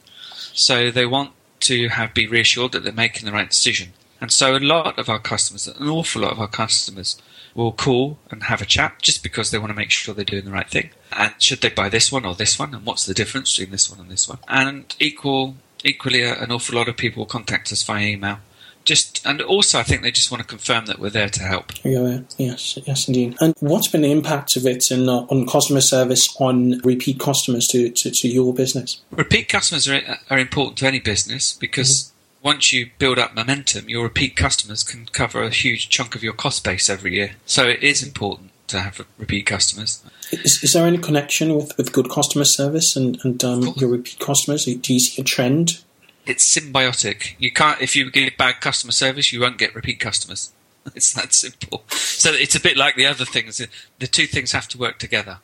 [0.53, 1.31] So they want
[1.61, 3.93] to have be reassured that they're making the right decision.
[4.19, 7.21] And so a lot of our customers, an awful lot of our customers,
[7.55, 10.45] will call and have a chat just because they want to make sure they're doing
[10.45, 10.89] the right thing.
[11.11, 12.73] And should they buy this one or this one?
[12.73, 14.39] And what's the difference between this one and this one?
[14.47, 18.39] And equal, equally, uh, an awful lot of people contact us via email.
[18.85, 21.71] Just and also, I think they just want to confirm that we're there to help.
[21.83, 23.35] Yeah, yes, yes, indeed.
[23.39, 27.67] And what's been the impact of it in, uh, on customer service on repeat customers
[27.67, 29.01] to, to, to your business?
[29.11, 34.03] Repeat customers are, are important to any business because once you build up momentum, your
[34.03, 37.31] repeat customers can cover a huge chunk of your cost base every year.
[37.45, 40.03] So it is important to have repeat customers.
[40.31, 44.19] Is, is there any connection with, with good customer service and, and um, your repeat
[44.19, 44.65] customers?
[44.65, 45.79] Do you see a trend?
[46.25, 47.35] It's symbiotic.
[47.37, 50.51] You can't if you give bad customer service, you won't get repeat customers.
[50.95, 51.83] It's that simple.
[51.87, 53.61] So it's a bit like the other things.
[53.99, 55.39] The two things have to work together.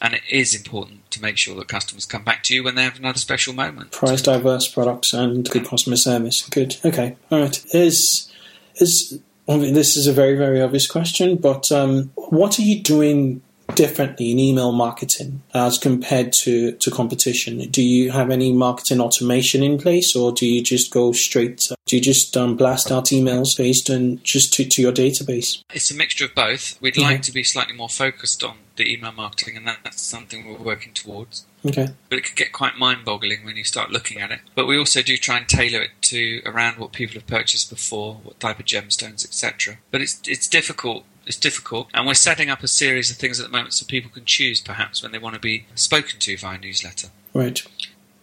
[0.00, 2.84] And it is important to make sure that customers come back to you when they
[2.84, 3.90] have another special moment.
[3.92, 6.46] Price diverse products and good customer service.
[6.48, 6.76] Good.
[6.84, 7.16] Okay.
[7.32, 7.64] All right.
[7.74, 8.30] Is
[8.76, 12.80] is I mean, this is a very very obvious question, but um, what are you
[12.80, 13.42] doing
[13.74, 17.58] differently in email marketing as compared to, to competition?
[17.70, 21.58] Do you have any marketing automation in place, or do you just go straight?
[21.58, 25.62] To, do you just um, blast out emails based on just to, to your database?
[25.72, 26.80] It's a mixture of both.
[26.80, 30.46] We'd like to be slightly more focused on the email marketing, and that- that's something
[30.46, 31.44] we're working towards.
[31.64, 31.88] Okay.
[32.08, 34.40] But it could get quite mind-boggling when you start looking at it.
[34.54, 38.14] But we also do try and tailor it to around what people have purchased before,
[38.22, 39.78] what type of gemstones, etc.
[39.90, 41.04] But it's it's difficult.
[41.26, 44.10] It's difficult, and we're setting up a series of things at the moment so people
[44.10, 47.08] can choose perhaps when they want to be spoken to via newsletter.
[47.34, 47.60] Right.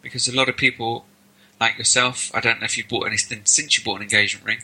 [0.02, 1.06] Because a lot of people,
[1.60, 4.60] like yourself, I don't know if you've bought anything since you bought an engagement ring,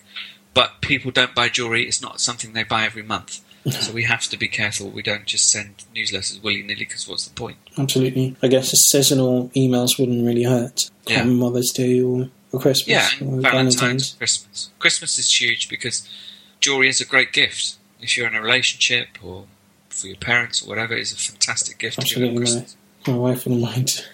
[0.54, 1.84] but people don't buy jewelry.
[1.86, 3.42] It's not something they buy every month.
[3.70, 4.90] so we have to be careful.
[4.90, 7.58] We don't just send newsletters willy nilly because what's the point?
[7.78, 8.38] Absolutely.
[8.42, 10.90] I guess a seasonal emails wouldn't really hurt.
[11.08, 11.26] Yeah.
[11.26, 14.70] Mother's Day or, or Christmas Yeah, or and Valentine's, Christmas.
[14.80, 16.08] Christmas is huge because
[16.62, 17.76] jewelry is a great gift.
[18.02, 19.46] If you're in a relationship or
[19.90, 22.78] for your parents or whatever, it's a fantastic gift to give Absolutely Christmas.
[23.08, 24.06] My wife wouldn't mind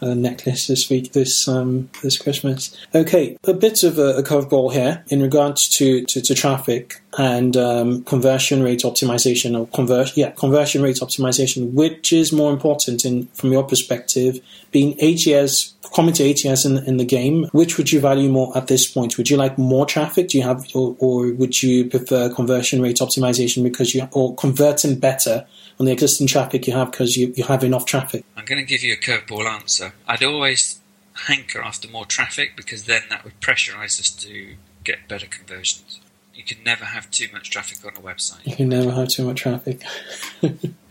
[0.00, 2.76] a necklace this week, this um, this Christmas.
[2.94, 7.56] Okay, a bit of a, a curveball here in regards to, to, to traffic and
[7.56, 11.72] um, conversion rate optimization or convert yeah conversion rate optimization.
[11.72, 14.38] Which is more important in from your perspective?
[14.70, 18.68] Being years coming to years in, in the game, which would you value more at
[18.68, 19.16] this point?
[19.18, 20.28] Would you like more traffic?
[20.28, 24.98] Do you have, or, or would you prefer conversion rate optimization because you or converting
[24.98, 25.46] better
[25.80, 28.24] on the existing traffic you have because you, you have enough traffic?
[28.36, 29.94] I'm going to give you a curveball answer.
[30.06, 30.80] I'd always
[31.26, 34.54] hanker after more traffic because then that would pressurize us to
[34.84, 36.00] get better conversions.
[36.38, 38.46] You can never have too much traffic on a website.
[38.46, 39.82] You can never have too much traffic.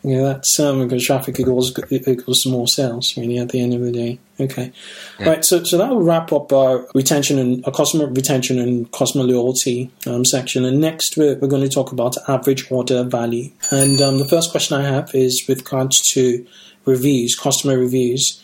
[0.03, 3.15] yeah, that's um, because traffic equals equals more sales.
[3.15, 4.19] Really, at the end of the day.
[4.41, 4.73] Okay,
[5.21, 5.29] Yeah.
[5.29, 5.45] right.
[5.45, 9.89] So, so that will wrap up our retention and our customer retention and customer loyalty
[10.05, 10.65] um, section.
[10.65, 13.49] And next, we're, we're going to talk about average order value.
[13.71, 16.45] And um, the first question I have is with regards to
[16.83, 18.43] reviews, customer reviews.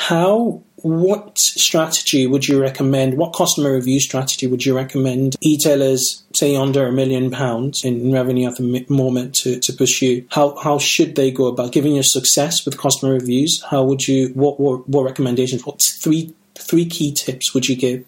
[0.00, 3.18] How, what strategy would you recommend?
[3.18, 8.48] What customer review strategy would you recommend e-tailers, say under a million pounds in revenue
[8.48, 10.24] at the moment, to, to pursue?
[10.30, 13.62] How how should they go about giving you success with customer reviews?
[13.70, 14.28] How would you?
[14.28, 15.66] What what, what recommendations?
[15.66, 18.02] What three three key tips would you give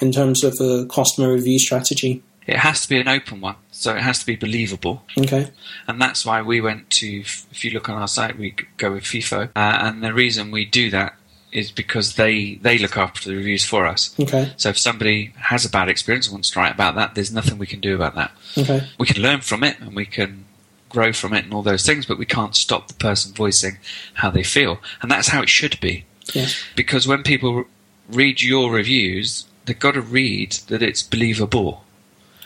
[0.00, 2.22] in terms of a customer review strategy?
[2.48, 5.04] It has to be an open one, so it has to be believable.
[5.18, 5.50] Okay,
[5.86, 9.04] And that's why we went to, if you look on our site, we go with
[9.04, 9.50] Feefo.
[9.54, 11.14] Uh, and the reason we do that
[11.52, 14.14] is because they, they look after the reviews for us.
[14.18, 17.30] okay, So if somebody has a bad experience and wants to write about that, there's
[17.32, 18.30] nothing we can do about that.
[18.56, 20.46] okay, We can learn from it and we can
[20.88, 23.76] grow from it and all those things, but we can't stop the person voicing
[24.14, 24.78] how they feel.
[25.02, 26.06] And that's how it should be.
[26.32, 27.64] yes, Because when people
[28.08, 31.84] read your reviews, they've got to read that it's believable.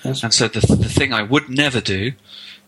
[0.04, 2.12] Yes, And so the, the thing I would never do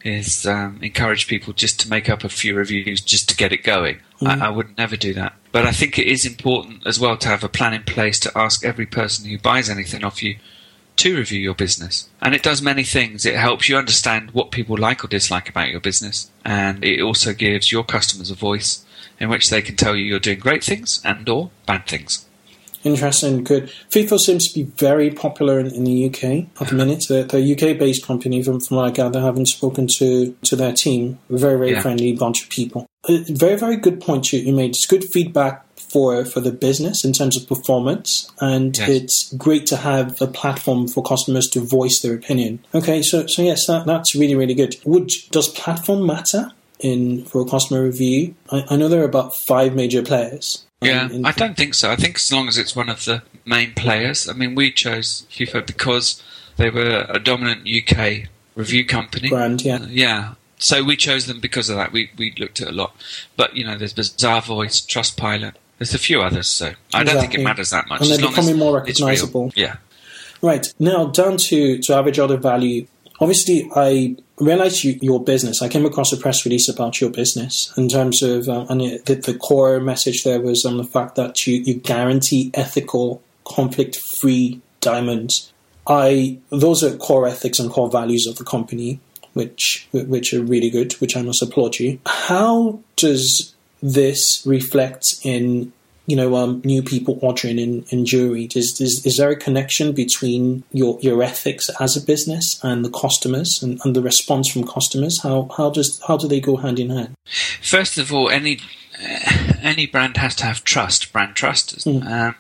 [0.04, 3.62] is um, encourage people just to make up a few reviews just to get it
[3.62, 4.00] going.
[4.20, 4.40] Mhm.
[4.42, 5.34] I, I would never do that.
[5.50, 8.32] But I think it is important as well to have a plan in place to
[8.36, 10.36] ask every person who buys anything off you
[10.96, 12.08] to review your business.
[12.20, 13.24] And it does many things.
[13.26, 16.30] It helps you understand what people like or dislike about your business.
[16.44, 18.84] And it also gives your customers a voice
[19.18, 22.26] in which they can tell you you're doing great things and or bad things.
[22.84, 23.70] Interesting, good.
[23.90, 27.04] Feefo seems to be very popular in, in the UK at the minute.
[27.08, 30.72] They're, they're a UK-based company, from, from what I gather, having spoken to, to their
[30.72, 31.18] team.
[31.30, 31.80] Very, very Yeah.
[31.82, 32.86] friendly bunch of people.
[33.08, 34.70] A very, very good point you, you made.
[34.70, 38.88] It's good feedback for, for the business in terms of performance, and Yes.
[38.88, 42.58] it's great to have a platform for customers to voice their opinion.
[42.74, 44.76] Okay, so, so yes, that, that's really, really good.
[44.84, 48.34] Would Does platform matter in for a customer review?
[48.50, 50.66] I, I know there are about five major players.
[50.84, 51.90] Yeah, in- I don't think so.
[51.90, 54.28] I think as long as it's one of the main players.
[54.28, 56.22] I mean, we chose Feefo because
[56.56, 59.28] they were a dominant UK review company.
[59.28, 59.76] brand, yeah.
[59.76, 60.34] Uh, yeah.
[60.58, 61.92] So we chose them because of that.
[61.92, 62.94] We we looked at a lot,
[63.36, 65.54] but you know, there's Bazaarvoice, Trustpilot.
[65.78, 66.48] There's a few others.
[66.48, 68.00] So I don't think it matters that much.
[68.00, 69.52] And they're becoming more recognisable.
[69.56, 69.76] Yeah.
[70.40, 70.72] Right.
[70.78, 72.86] Now, down to, to average order value.
[73.20, 75.62] Obviously, I realized you, your business.
[75.62, 79.06] I came across a press release about your business in terms of, um, and it,
[79.06, 83.96] the, the core message there was on the fact that you, you guarantee ethical, conflict
[83.96, 85.52] free diamonds.
[85.86, 89.00] I, those are core ethics and core values of the company,
[89.34, 91.98] which, which are really good, which I must applaud you.
[92.06, 95.72] How does this reflect in
[96.06, 98.48] you know, um, new people ordering in, in jewelry?
[98.54, 102.90] Is, is is there a connection between your, your ethics as a business and the
[102.90, 105.22] customers and, and the response from customers?
[105.22, 107.14] How how does how do they go hand in hand?
[107.62, 108.58] First of all, any
[109.02, 112.06] uh, any brand has to have trust, brand trust, Mm.
[112.06, 112.34] um,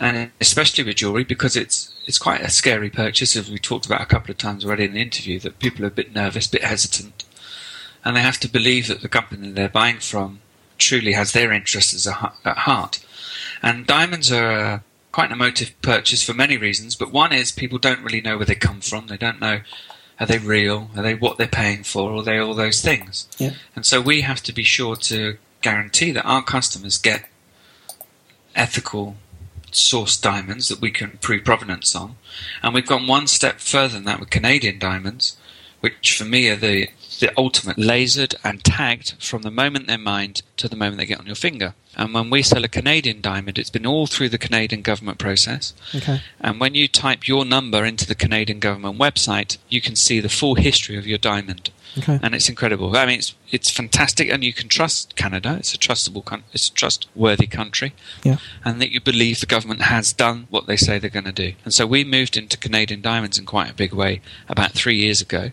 [0.00, 4.00] and especially with jewelry because it's it's quite a scary purchase, as we talked about
[4.00, 5.38] a couple of times already in the interview.
[5.40, 7.24] That people are a bit nervous, a bit hesitant,
[8.04, 10.40] and they have to believe that the company they're buying from
[10.84, 13.04] truly has their interests a, at heart.
[13.62, 14.78] And diamonds are uh,
[15.12, 18.46] quite an emotive purchase for many reasons, but one is people don't really know where
[18.46, 19.06] they come from.
[19.06, 19.60] They don't know
[20.20, 23.28] are they real, are they what they're paying for, are they all those things.
[23.38, 23.52] Yeah.
[23.74, 27.28] And so we have to be sure to guarantee that our customers get
[28.54, 29.16] ethical
[29.72, 32.16] sourced diamonds that we can prove provenance on.
[32.62, 35.36] And we've gone one step further than that with Canadian diamonds,
[35.84, 36.88] which for me are the,
[37.20, 41.20] the ultimate lasered and tagged from the moment they're mined to the moment they get
[41.20, 41.74] on your finger.
[41.96, 45.74] And when we sell a Canadian diamond, it's been all through the Canadian government process.
[45.94, 46.22] Okay.
[46.40, 50.28] And when you type your number into the Canadian government website, you can see the
[50.40, 51.70] full history of your diamond.
[51.96, 52.18] Okay.
[52.24, 52.96] and it's incredible.
[52.96, 55.54] I mean, it's it's fantastic, and you can trust Canada.
[55.60, 57.92] It's a trustable, coun- it's a trustworthy country,
[58.24, 58.38] Yeah.
[58.64, 61.52] and that you believe the government has done what they say they're going to do.
[61.64, 65.20] And so we moved into Canadian diamonds in quite a big way about three years
[65.20, 65.52] ago,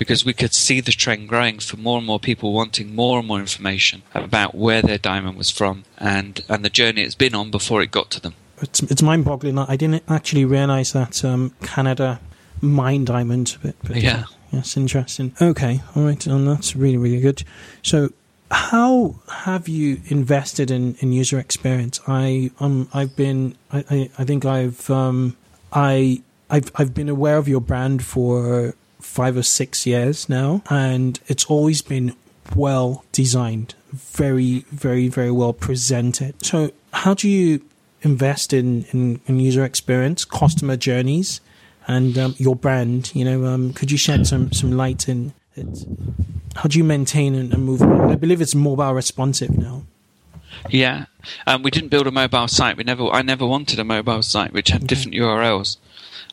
[0.00, 3.28] because we could see the trend growing for more and more people wanting more and
[3.28, 7.50] more information about where their diamond was from and and the journey it's been on
[7.50, 8.34] before it got to them.
[8.62, 9.58] It's, it's mind-boggling.
[9.58, 12.20] I didn't actually realize that um, Canada
[12.60, 13.58] mined diamonds.
[13.62, 14.24] But, but Yeah.
[14.52, 15.34] yes, interesting.
[15.40, 17.44] Okay, all right, and that's really really good.
[17.82, 18.10] So,
[18.50, 22.00] how have you invested in, in user experience?
[22.08, 25.36] I um I've been I, I, I think I've um
[25.72, 31.20] I I've I've been aware of your brand for five or six years now, and
[31.26, 32.14] it's always been
[32.54, 36.34] well designed, very very very well presented.
[36.44, 37.62] So, how do you
[38.02, 41.40] invest in, in, in user experience, customer journeys,
[41.86, 43.14] and um, your brand?
[43.14, 45.86] You know, um, could you shed some some light in it?
[46.56, 47.82] How do you maintain and, and move?
[47.82, 49.82] I believe it's mobile responsive now.
[50.68, 51.06] Yeah,
[51.46, 52.76] um, we didn't build a mobile site.
[52.76, 53.04] We never.
[53.08, 55.76] I never wanted a mobile site which had different URLs.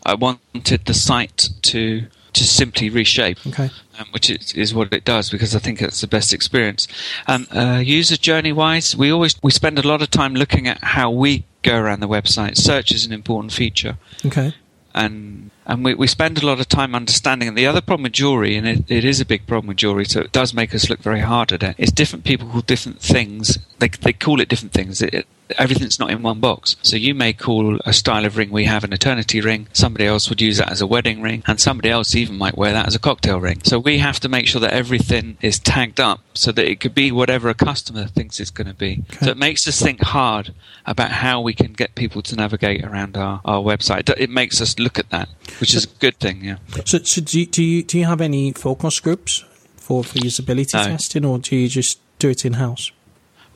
[0.06, 3.69] I wanted the site to to simply reshape, Okay.
[4.00, 6.88] um, which is, is what it does because I think it's the best experience.
[7.28, 10.80] Um, uh, user journey wise, we always we spend a lot of time looking at
[10.84, 12.58] how we go around the website.
[12.58, 14.54] Search is an important feature Okay.
[14.95, 17.47] and and we, we spend a lot of time understanding.
[17.50, 20.06] And the other problem with jewelry, and it, it is a big problem with jewelry,
[20.06, 21.76] so it does make us look very hard at it.
[21.78, 21.84] it.
[21.84, 23.58] Is different people call different things.
[23.80, 25.02] They they call it different things.
[25.02, 26.76] It, it, everything's not in one box.
[26.82, 29.68] So you may call a style of ring we have an eternity ring.
[29.74, 32.74] Somebody else would use that as a wedding ring, and somebody else even might wear
[32.74, 33.62] that as a cocktail ring.
[33.64, 36.94] So we have to make sure that everything is tagged up so that it could
[36.96, 39.04] be whatever a customer thinks it's going to be.
[39.12, 39.26] Okay.
[39.26, 40.54] So it makes us think hard
[40.86, 44.10] about how we can get people to navigate around our, our website.
[44.18, 45.30] It makes us look at that,
[45.60, 46.44] which is a good thing.
[46.44, 46.58] Yeah.
[46.86, 49.44] So, so do, you, do you do you have any focus groups
[49.76, 50.84] for, for usability No.
[50.84, 52.92] testing, or do you just do it in house?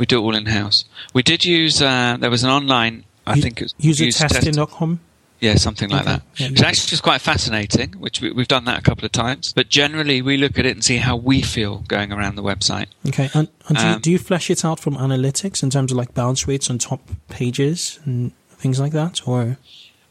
[0.02, 0.86] We do it all in house.
[1.14, 1.80] We did use.
[1.80, 3.04] Uh, there was an online.
[3.28, 5.00] I think it was usertesting.com.
[5.40, 6.12] Yeah, something like Okay.
[6.14, 6.22] that.
[6.38, 9.54] Yeah, It's actually just quite fascinating, which we, we've done that a couple of times.
[9.54, 12.88] But generally, we look at it and see how we feel going around the website.
[13.10, 15.92] Okay, and, and do, you, Um, do you flesh it out from analytics in terms
[15.92, 19.58] of like bounce rates on top pages and things like that, or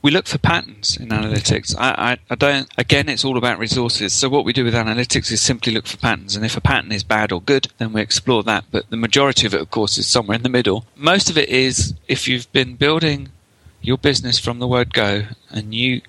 [0.02, 1.74] We look for patterns in analytics.
[1.78, 2.68] I, I, I don't.
[2.78, 4.14] Again, it's all about resources.
[4.14, 6.90] So what we do with analytics is simply look for patterns, and if a pattern
[6.90, 8.64] is bad or good, then we explore that.
[8.70, 10.86] But the majority of it, of course, is somewhere in the middle.
[10.96, 13.28] Most of it is if you've been building
[13.82, 16.00] your business from the word go, and you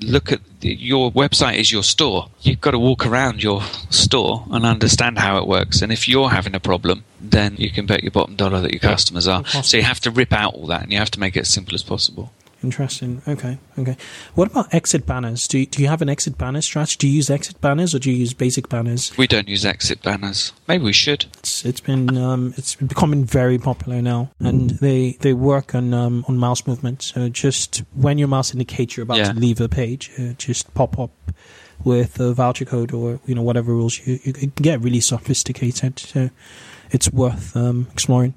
[0.00, 2.30] look at the, your website is your store.
[2.40, 5.82] You've got to walk around your store and understand how it works.
[5.82, 8.80] And if you're having a problem, then you can bet your bottom dollar that your
[8.80, 9.44] customers are.
[9.62, 11.50] So you have to rip out all that, and you have to make it as
[11.50, 12.32] simple as possible.
[12.62, 13.22] Interesting?
[13.26, 13.96] Okay, okay.
[14.34, 15.48] What about exit banners?
[15.48, 16.96] Do you, do you have an exit banner strategy?
[16.98, 19.16] Do you use exit banners or do you use basic banners?
[19.16, 20.52] We don't use exit banners.
[20.68, 21.26] Maybe we should.
[21.38, 26.24] It's it's been um, it's becoming very popular now, and they they work on um,
[26.28, 27.02] on mouse movement.
[27.02, 29.32] So just when your mouse indicates you're about Yeah.
[29.32, 31.10] to leave a page, uh, just pop up
[31.82, 35.98] with a voucher code or you know whatever rules you, you can get really sophisticated.
[35.98, 36.30] So
[36.90, 38.34] it's worth um, exploring.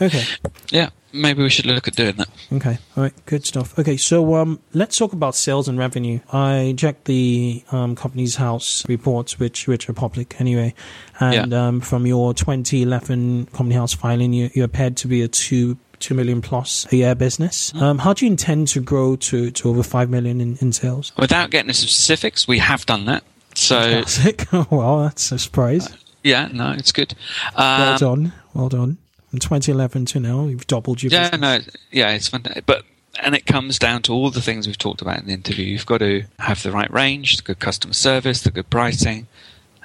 [0.00, 0.24] Okay.
[0.70, 2.28] Yeah, maybe we should look at doing that.
[2.52, 2.78] Okay.
[2.96, 3.12] All right.
[3.26, 3.78] Good stuff.
[3.78, 3.96] Okay.
[3.96, 6.20] So um, let's talk about sales and revenue.
[6.32, 10.74] I checked the um, Companies House reports, which which are public anyway,
[11.20, 15.76] and um, from your 2011 company house filing, you, you appeared to be a two
[16.00, 17.72] two million plus a year business.
[17.74, 21.12] Um, how do you intend to grow to, to over five million in, in sales?
[21.16, 23.22] Without getting into specifics, we have done that.
[23.54, 24.02] So
[24.70, 25.88] well, that's a surprise.
[26.24, 27.14] yeah, no, it's good.
[27.56, 28.32] Well Um, done.
[28.52, 28.98] Well done.
[29.34, 31.66] From 2011 to now, you've doubled your yeah, business.
[31.66, 32.44] no, yeah, it's fun.
[32.66, 32.84] But
[33.20, 35.64] and it comes down to all the things we've talked about in the interview.
[35.64, 39.26] You've got to have the right range, the good customer service, the good pricing,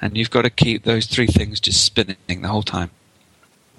[0.00, 2.92] and you've got to keep those three things just spinning the whole time.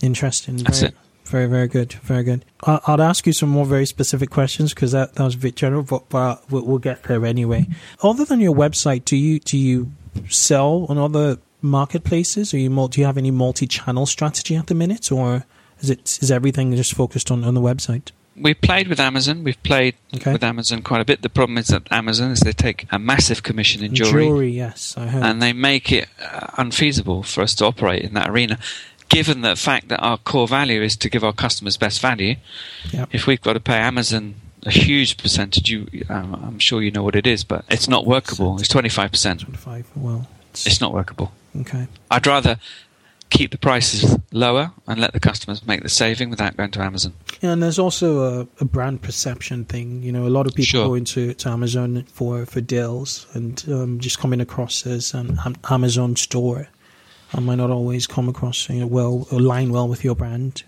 [0.03, 0.57] Interesting.
[0.57, 0.97] That's very, it.
[1.23, 1.93] Very, very good.
[1.93, 2.43] Very good.
[2.67, 5.55] I, I'll ask you some more very specific questions because that, that was a bit
[5.55, 7.65] general, but, but we'll, we'll get there anyway.
[8.03, 9.89] Other than your website, do you do you
[10.27, 12.53] sell on other marketplaces?
[12.53, 15.45] Or you do you have any multi-channel strategy at the minute, or
[15.81, 18.11] is it is everything just focused on, on the website?
[18.35, 19.43] We've played with Amazon.
[19.43, 20.31] We've played Okay.
[20.31, 21.21] with Amazon quite a bit.
[21.21, 24.49] The problem is that Amazon is they take a massive commission in jewelry.
[24.51, 25.23] yes, I heard.
[25.23, 28.57] and they make it uh, unfeasible for us to operate in that arena.
[29.09, 32.37] Given the fact that our core value is to give our customers best value,
[32.93, 33.09] Yep.
[33.11, 37.03] if we've got to pay Amazon a huge percentage, you, um, I'm sure you know
[37.03, 38.57] what it is, but it's not workable.
[38.59, 39.39] It's 25%.
[39.41, 39.87] Twenty-five.
[39.95, 41.33] Well, it's, It's not workable.
[41.59, 41.87] okay.
[42.09, 42.57] I'd rather
[43.31, 47.13] keep the prices lower and let the customers make the saving without going to Amazon.
[47.41, 50.03] Yeah, and there's also a, a brand perception thing.
[50.03, 50.87] You know, a lot of people Sure.
[50.89, 56.15] go into to Amazon for for deals and um, just coming across as an Amazon
[56.15, 56.67] store.
[57.33, 60.63] I might not always come across you know well align well with your brand.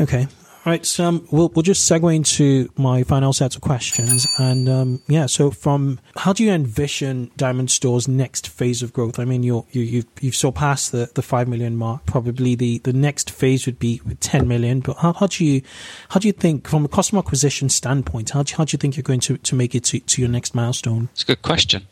[0.00, 0.26] Okay.
[0.66, 4.66] All right, so um, we'll we'll just segue into my final set of questions, and
[4.66, 5.26] um, yeah.
[5.26, 9.18] So, from how do you envision Diamond Store's next phase of growth?
[9.18, 12.06] I mean, you're, you you've you've surpassed the, the five million mark.
[12.06, 14.80] Probably the, the next phase would be with ten million.
[14.80, 15.60] But how, how do you
[16.08, 18.96] how do you think, from a customer acquisition standpoint, how do how do you think
[18.96, 21.10] you're going to, to make it to, to your next milestone?
[21.12, 21.86] It's a good question.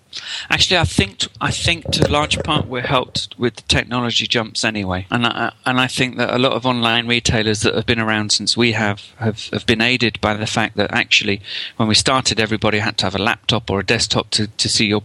[0.50, 4.64] Actually, I think I think to a large part we're helped with the technology jumps
[4.64, 8.00] anyway, and I, and I think that a lot of online retailers that have been
[8.00, 11.40] around since we have, have have been aided by the fact that actually
[11.76, 14.86] when we started, everybody had to have a laptop or a desktop to, to see
[14.86, 15.02] your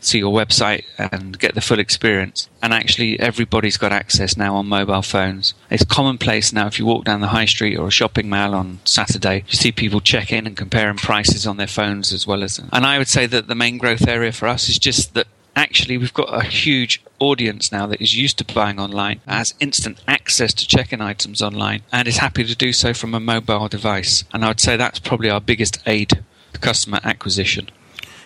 [0.00, 2.48] see your website and get the full experience.
[2.62, 5.54] And actually, everybody's got access now on mobile phones.
[5.70, 6.66] It's commonplace now.
[6.66, 9.72] If you walk down the high street or a shopping mall on Saturday, you see
[9.72, 12.60] people check in and comparing prices on their phones as well as.
[12.72, 15.96] And I would say that the main growth area for us is just that actually
[15.96, 20.52] we've got a huge audience now that is used to buying online, has instant access
[20.52, 24.24] to check-in items online, and is happy to do so from a mobile device.
[24.32, 26.10] And I would say that's probably our biggest aid
[26.52, 27.70] to customer acquisition.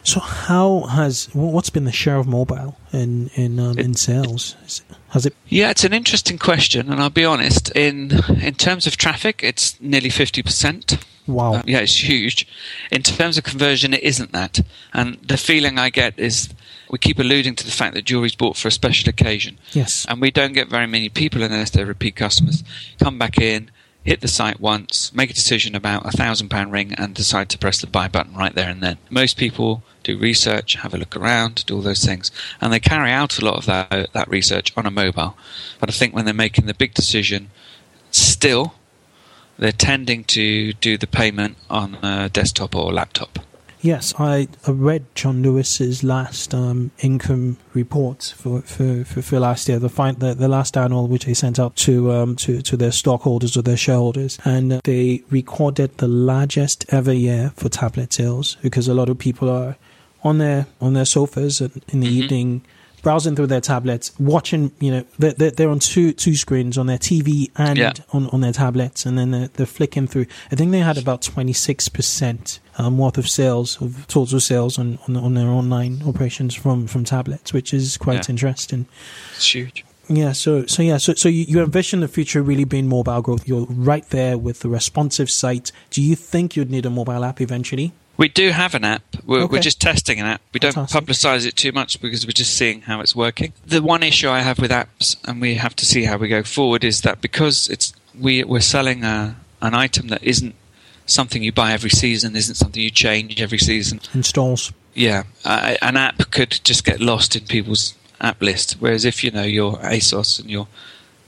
[0.03, 4.57] So, how has what's been the share of mobile in in um, in sales?
[5.11, 5.35] Has it?
[5.49, 7.71] Yeah, it's an interesting question, and I'll be honest.
[7.77, 10.99] In in terms of traffic, it's nearly fifty percent.
[11.27, 11.55] Wow.
[11.55, 12.47] Uh, yeah, it's huge.
[12.91, 14.61] In terms of conversion, it isn't that.
[14.93, 16.49] And the feeling I get is
[16.91, 20.07] we keep alluding to the fact that jewelry's bought for a special occasion, yes.
[20.09, 22.65] and we don't get very many people unless they're repeat customers.
[22.99, 23.71] Come back in,
[24.05, 27.59] hit the site once, make a decision about a thousand pound ring, and decide to
[27.59, 28.99] press the buy button right there and then.
[29.11, 32.31] Most people do research, have a look around, do all those things,
[32.61, 35.37] and they carry out a lot of that uh, that research on a mobile.
[35.79, 37.51] But I think when they're making the big decision,
[38.11, 38.75] still
[39.59, 43.39] they're tending to do the payment on a desktop or laptop.
[43.83, 49.71] Yes, I, I read John Lewis's last um, income report for, for, for, for last
[49.71, 52.77] year, the, fin- the the last annual which they sent out to um, to, to
[52.77, 58.13] their stockholders or their shareholders, and uh, they recorded the largest ever year for tablet
[58.13, 59.77] sales because a lot of people are
[60.23, 62.23] on their on their sofas in the Mhm.
[62.25, 62.63] evening.
[63.03, 66.87] Browsing through their tablets, watching, you know, they're, they're, they're on two two screens on
[66.87, 67.93] their TV and Yeah.
[68.13, 70.27] on, on their tablets, and then they're, they're flicking through.
[70.53, 75.17] I think they had about 26% um, worth of sales, of total sales on, on,
[75.17, 78.33] on their online operations from, from tablets, which is quite Yeah.
[78.33, 78.87] interesting.
[79.37, 79.85] It's huge.
[80.09, 83.47] Yeah, so so yeah, so so you, you envision the future really being mobile growth.
[83.47, 85.71] You're right there with the responsive site.
[85.91, 87.93] Do you think you'd need a mobile app eventually?
[88.21, 89.03] We do have an app.
[89.25, 89.53] We're, Okay.
[89.53, 90.43] we're just testing an app.
[90.53, 91.07] We don't Fantastic.
[91.07, 93.55] publicize it too much because we're just seeing how it's working.
[93.67, 96.43] The one issue I have with apps, and we have to see how we go
[96.43, 100.55] forward, is that because it's we we're selling a, an item that isn't
[101.07, 104.01] something you buy every season, isn't something you change every season.
[104.13, 104.71] Installs.
[104.93, 108.77] Yeah, uh, an app could just get lost in people's app list.
[108.81, 110.69] Whereas if you know you're ASOS and you're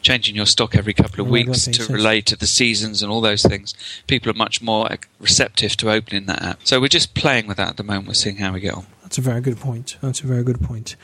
[0.02, 3.20] changing your stock every couple of regular weeks to relate to the seasons and all
[3.20, 3.74] those things,
[4.06, 4.88] people are much more
[5.18, 6.60] receptive to opening that app.
[6.64, 8.08] So we're just playing with that at the moment.
[8.08, 8.86] We're seeing how we get on.
[9.02, 9.96] That's a very good point.
[10.00, 10.96] That's a very good point.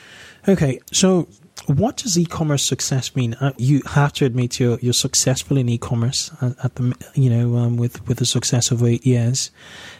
[0.46, 1.28] Okay, so
[1.68, 3.34] what does e-commerce success mean?
[3.34, 7.56] Uh, you have to admit you're you're successful in e-commerce at, at the you know
[7.56, 9.50] um, with with the success of eight years.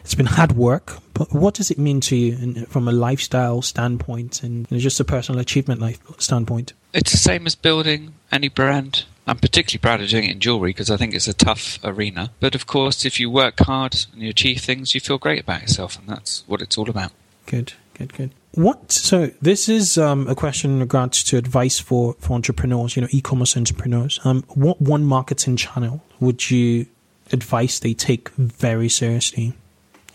[0.01, 3.61] It's been hard work, but what does it mean to you in, from a lifestyle
[3.61, 6.73] standpoint and you know, just a personal achievement life standpoint?
[6.93, 9.05] It's the same as building any brand.
[9.27, 12.31] I'm particularly proud of doing it in jewelry because I think it's a tough arena.
[12.39, 15.61] But of course, if you work hard and you achieve things, you feel great about
[15.61, 17.11] yourself, and that's what it's all about.
[17.45, 18.31] Good, good, good.
[18.53, 18.91] What?
[18.91, 23.07] So this is um, a question in regards to advice for, for entrepreneurs, you know,
[23.11, 24.19] e-commerce entrepreneurs.
[24.23, 26.87] Um, what one marketing channel would you
[27.31, 29.53] advise they take very seriously?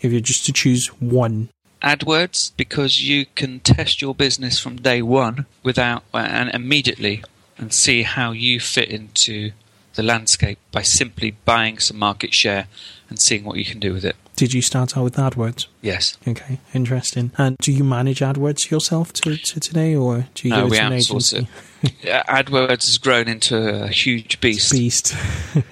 [0.01, 1.49] If you're just to choose one,
[1.81, 7.23] AdWords because you can test your business from day one without and immediately
[7.57, 9.51] and see how you fit into
[9.93, 12.67] the landscape by simply buying some market share
[13.07, 14.15] and seeing what you can do with it.
[14.35, 15.67] Did you start out with AdWords?
[15.81, 16.17] Yes.
[16.27, 17.31] Okay, interesting.
[17.37, 20.77] And do you manage AdWords yourself to, to today, or do you No, go we
[20.77, 21.47] to an outsource agency?
[22.01, 24.71] Yeah, AdWords has grown into a huge beast.
[24.71, 25.15] Beast.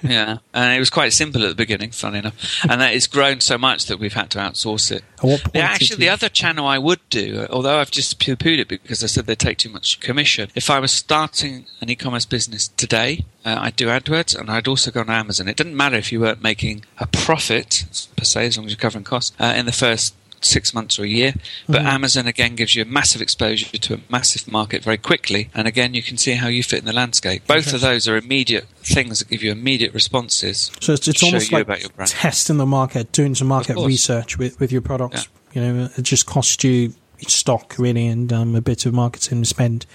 [0.02, 3.40] Yeah, and it was quite simple at the beginning, funny enough, and that it's grown
[3.40, 5.02] so much that we've had to outsource it.
[5.24, 8.58] At what point Yeah, actually, the other channel I would do, although I've just poo-pooed
[8.58, 10.50] it because I said they take too much commission.
[10.54, 14.90] If I was starting an e-commerce business today, uh, I'd do AdWords, and I'd also
[14.90, 15.48] go on Amazon.
[15.48, 17.84] It didn't matter if you weren't making a profit
[18.16, 20.14] per se, as long as you're covering costs uh, in the first
[20.44, 21.34] six months or a year.
[21.68, 21.86] But Mhm.
[21.92, 25.94] Amazon again gives you a massive exposure to a massive market very quickly, and again
[25.94, 27.46] you can see how you fit in the landscape.
[27.46, 30.70] Both of those are immediate things that give you immediate responses.
[30.80, 32.10] So it's, it's almost like about your brand.
[32.10, 35.28] testing the market, doing some market research with, with your products.
[35.52, 36.94] You know, it just costs you
[37.26, 39.86] stock really and um, a bit of marketing spend.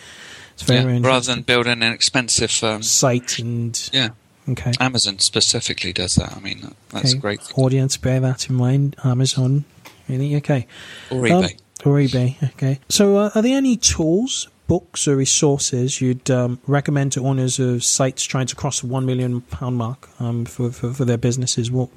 [0.54, 4.10] It's very, Yeah, rather than building an expensive um, site and yeah.
[4.50, 4.72] okay.
[4.80, 6.36] Amazon specifically does that.
[6.36, 7.20] I mean, that's okay.
[7.20, 7.39] great.
[7.56, 8.95] Audience, bear that in mind.
[9.04, 9.66] Amazon,
[10.10, 10.68] really okay.
[11.12, 11.57] Or Um, eBay.
[11.86, 12.49] or eBay.
[12.53, 12.80] Okay.
[12.89, 17.84] So, uh, are there any tools, books, or resources you'd um, recommend to owners of
[17.84, 21.72] sites trying to cross the one million pound mark um, for, for for their businesses?
[21.72, 21.89] What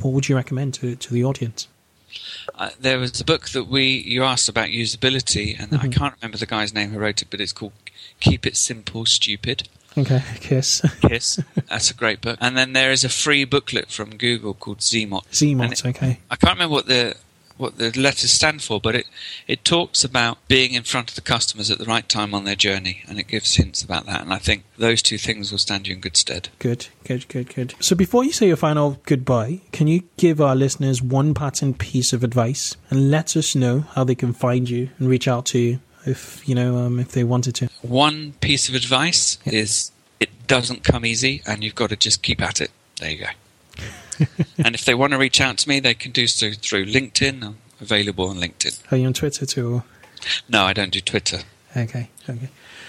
[0.00, 1.68] what would you recommend to to the audience?
[2.54, 5.92] Uh, there was a book that we you asked about usability, and I Mhm.
[5.92, 7.72] can't remember the guy's name who wrote it, but it's called
[8.20, 10.80] "Keep It Simple, Stupid." Okay, kiss.
[11.02, 11.40] Kiss.
[11.68, 12.38] That's a great book.
[12.40, 15.24] And then there is a free booklet from Google called Zmot.
[15.32, 15.72] Zmot.
[15.72, 16.20] it- Okay.
[16.30, 17.16] I can't remember what the
[17.58, 19.06] what the letters stand for, but it
[19.46, 22.56] it talks about being in front of the customers at the right time on their
[22.56, 24.22] journey, and it gives hints about that.
[24.22, 26.48] And I think those two things will stand you in good stead.
[26.58, 27.74] Good, good, good, good.
[27.80, 32.12] So before you say your final goodbye, can you give our listeners one patent piece
[32.12, 35.58] of advice and let us know how they can find you and reach out to
[35.58, 37.68] you if you know um, if they wanted to?
[37.82, 39.90] One piece of advice is
[40.20, 42.70] it doesn't come easy, and you've got to just keep at it.
[43.00, 43.30] There you go.
[44.58, 47.42] and if they want to reach out to me, they can do so through LinkedIn.
[47.42, 48.92] I'm available on LinkedIn.
[48.92, 49.74] Are you on Twitter too?
[49.74, 49.84] Or?
[50.48, 51.40] No, I don't do Twitter.
[51.76, 52.48] Okay, okay.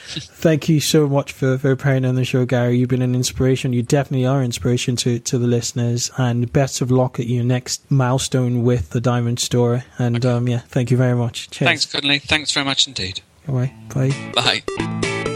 [0.09, 2.77] Thank you so much for, for appearing on the show, Gary.
[2.77, 3.73] You've been an inspiration.
[3.73, 6.09] You definitely are inspiration to, to the listeners.
[6.17, 9.83] And best of luck at your next milestone with the Diamond Store.
[9.99, 11.51] And um, yeah, thank you very much.
[11.51, 11.67] Cheers.
[11.67, 12.21] Thanks, Kunle.
[12.21, 13.21] Thanks very much indeed.
[13.47, 13.73] Bye.
[13.93, 14.31] Bye.
[14.33, 15.35] Bye.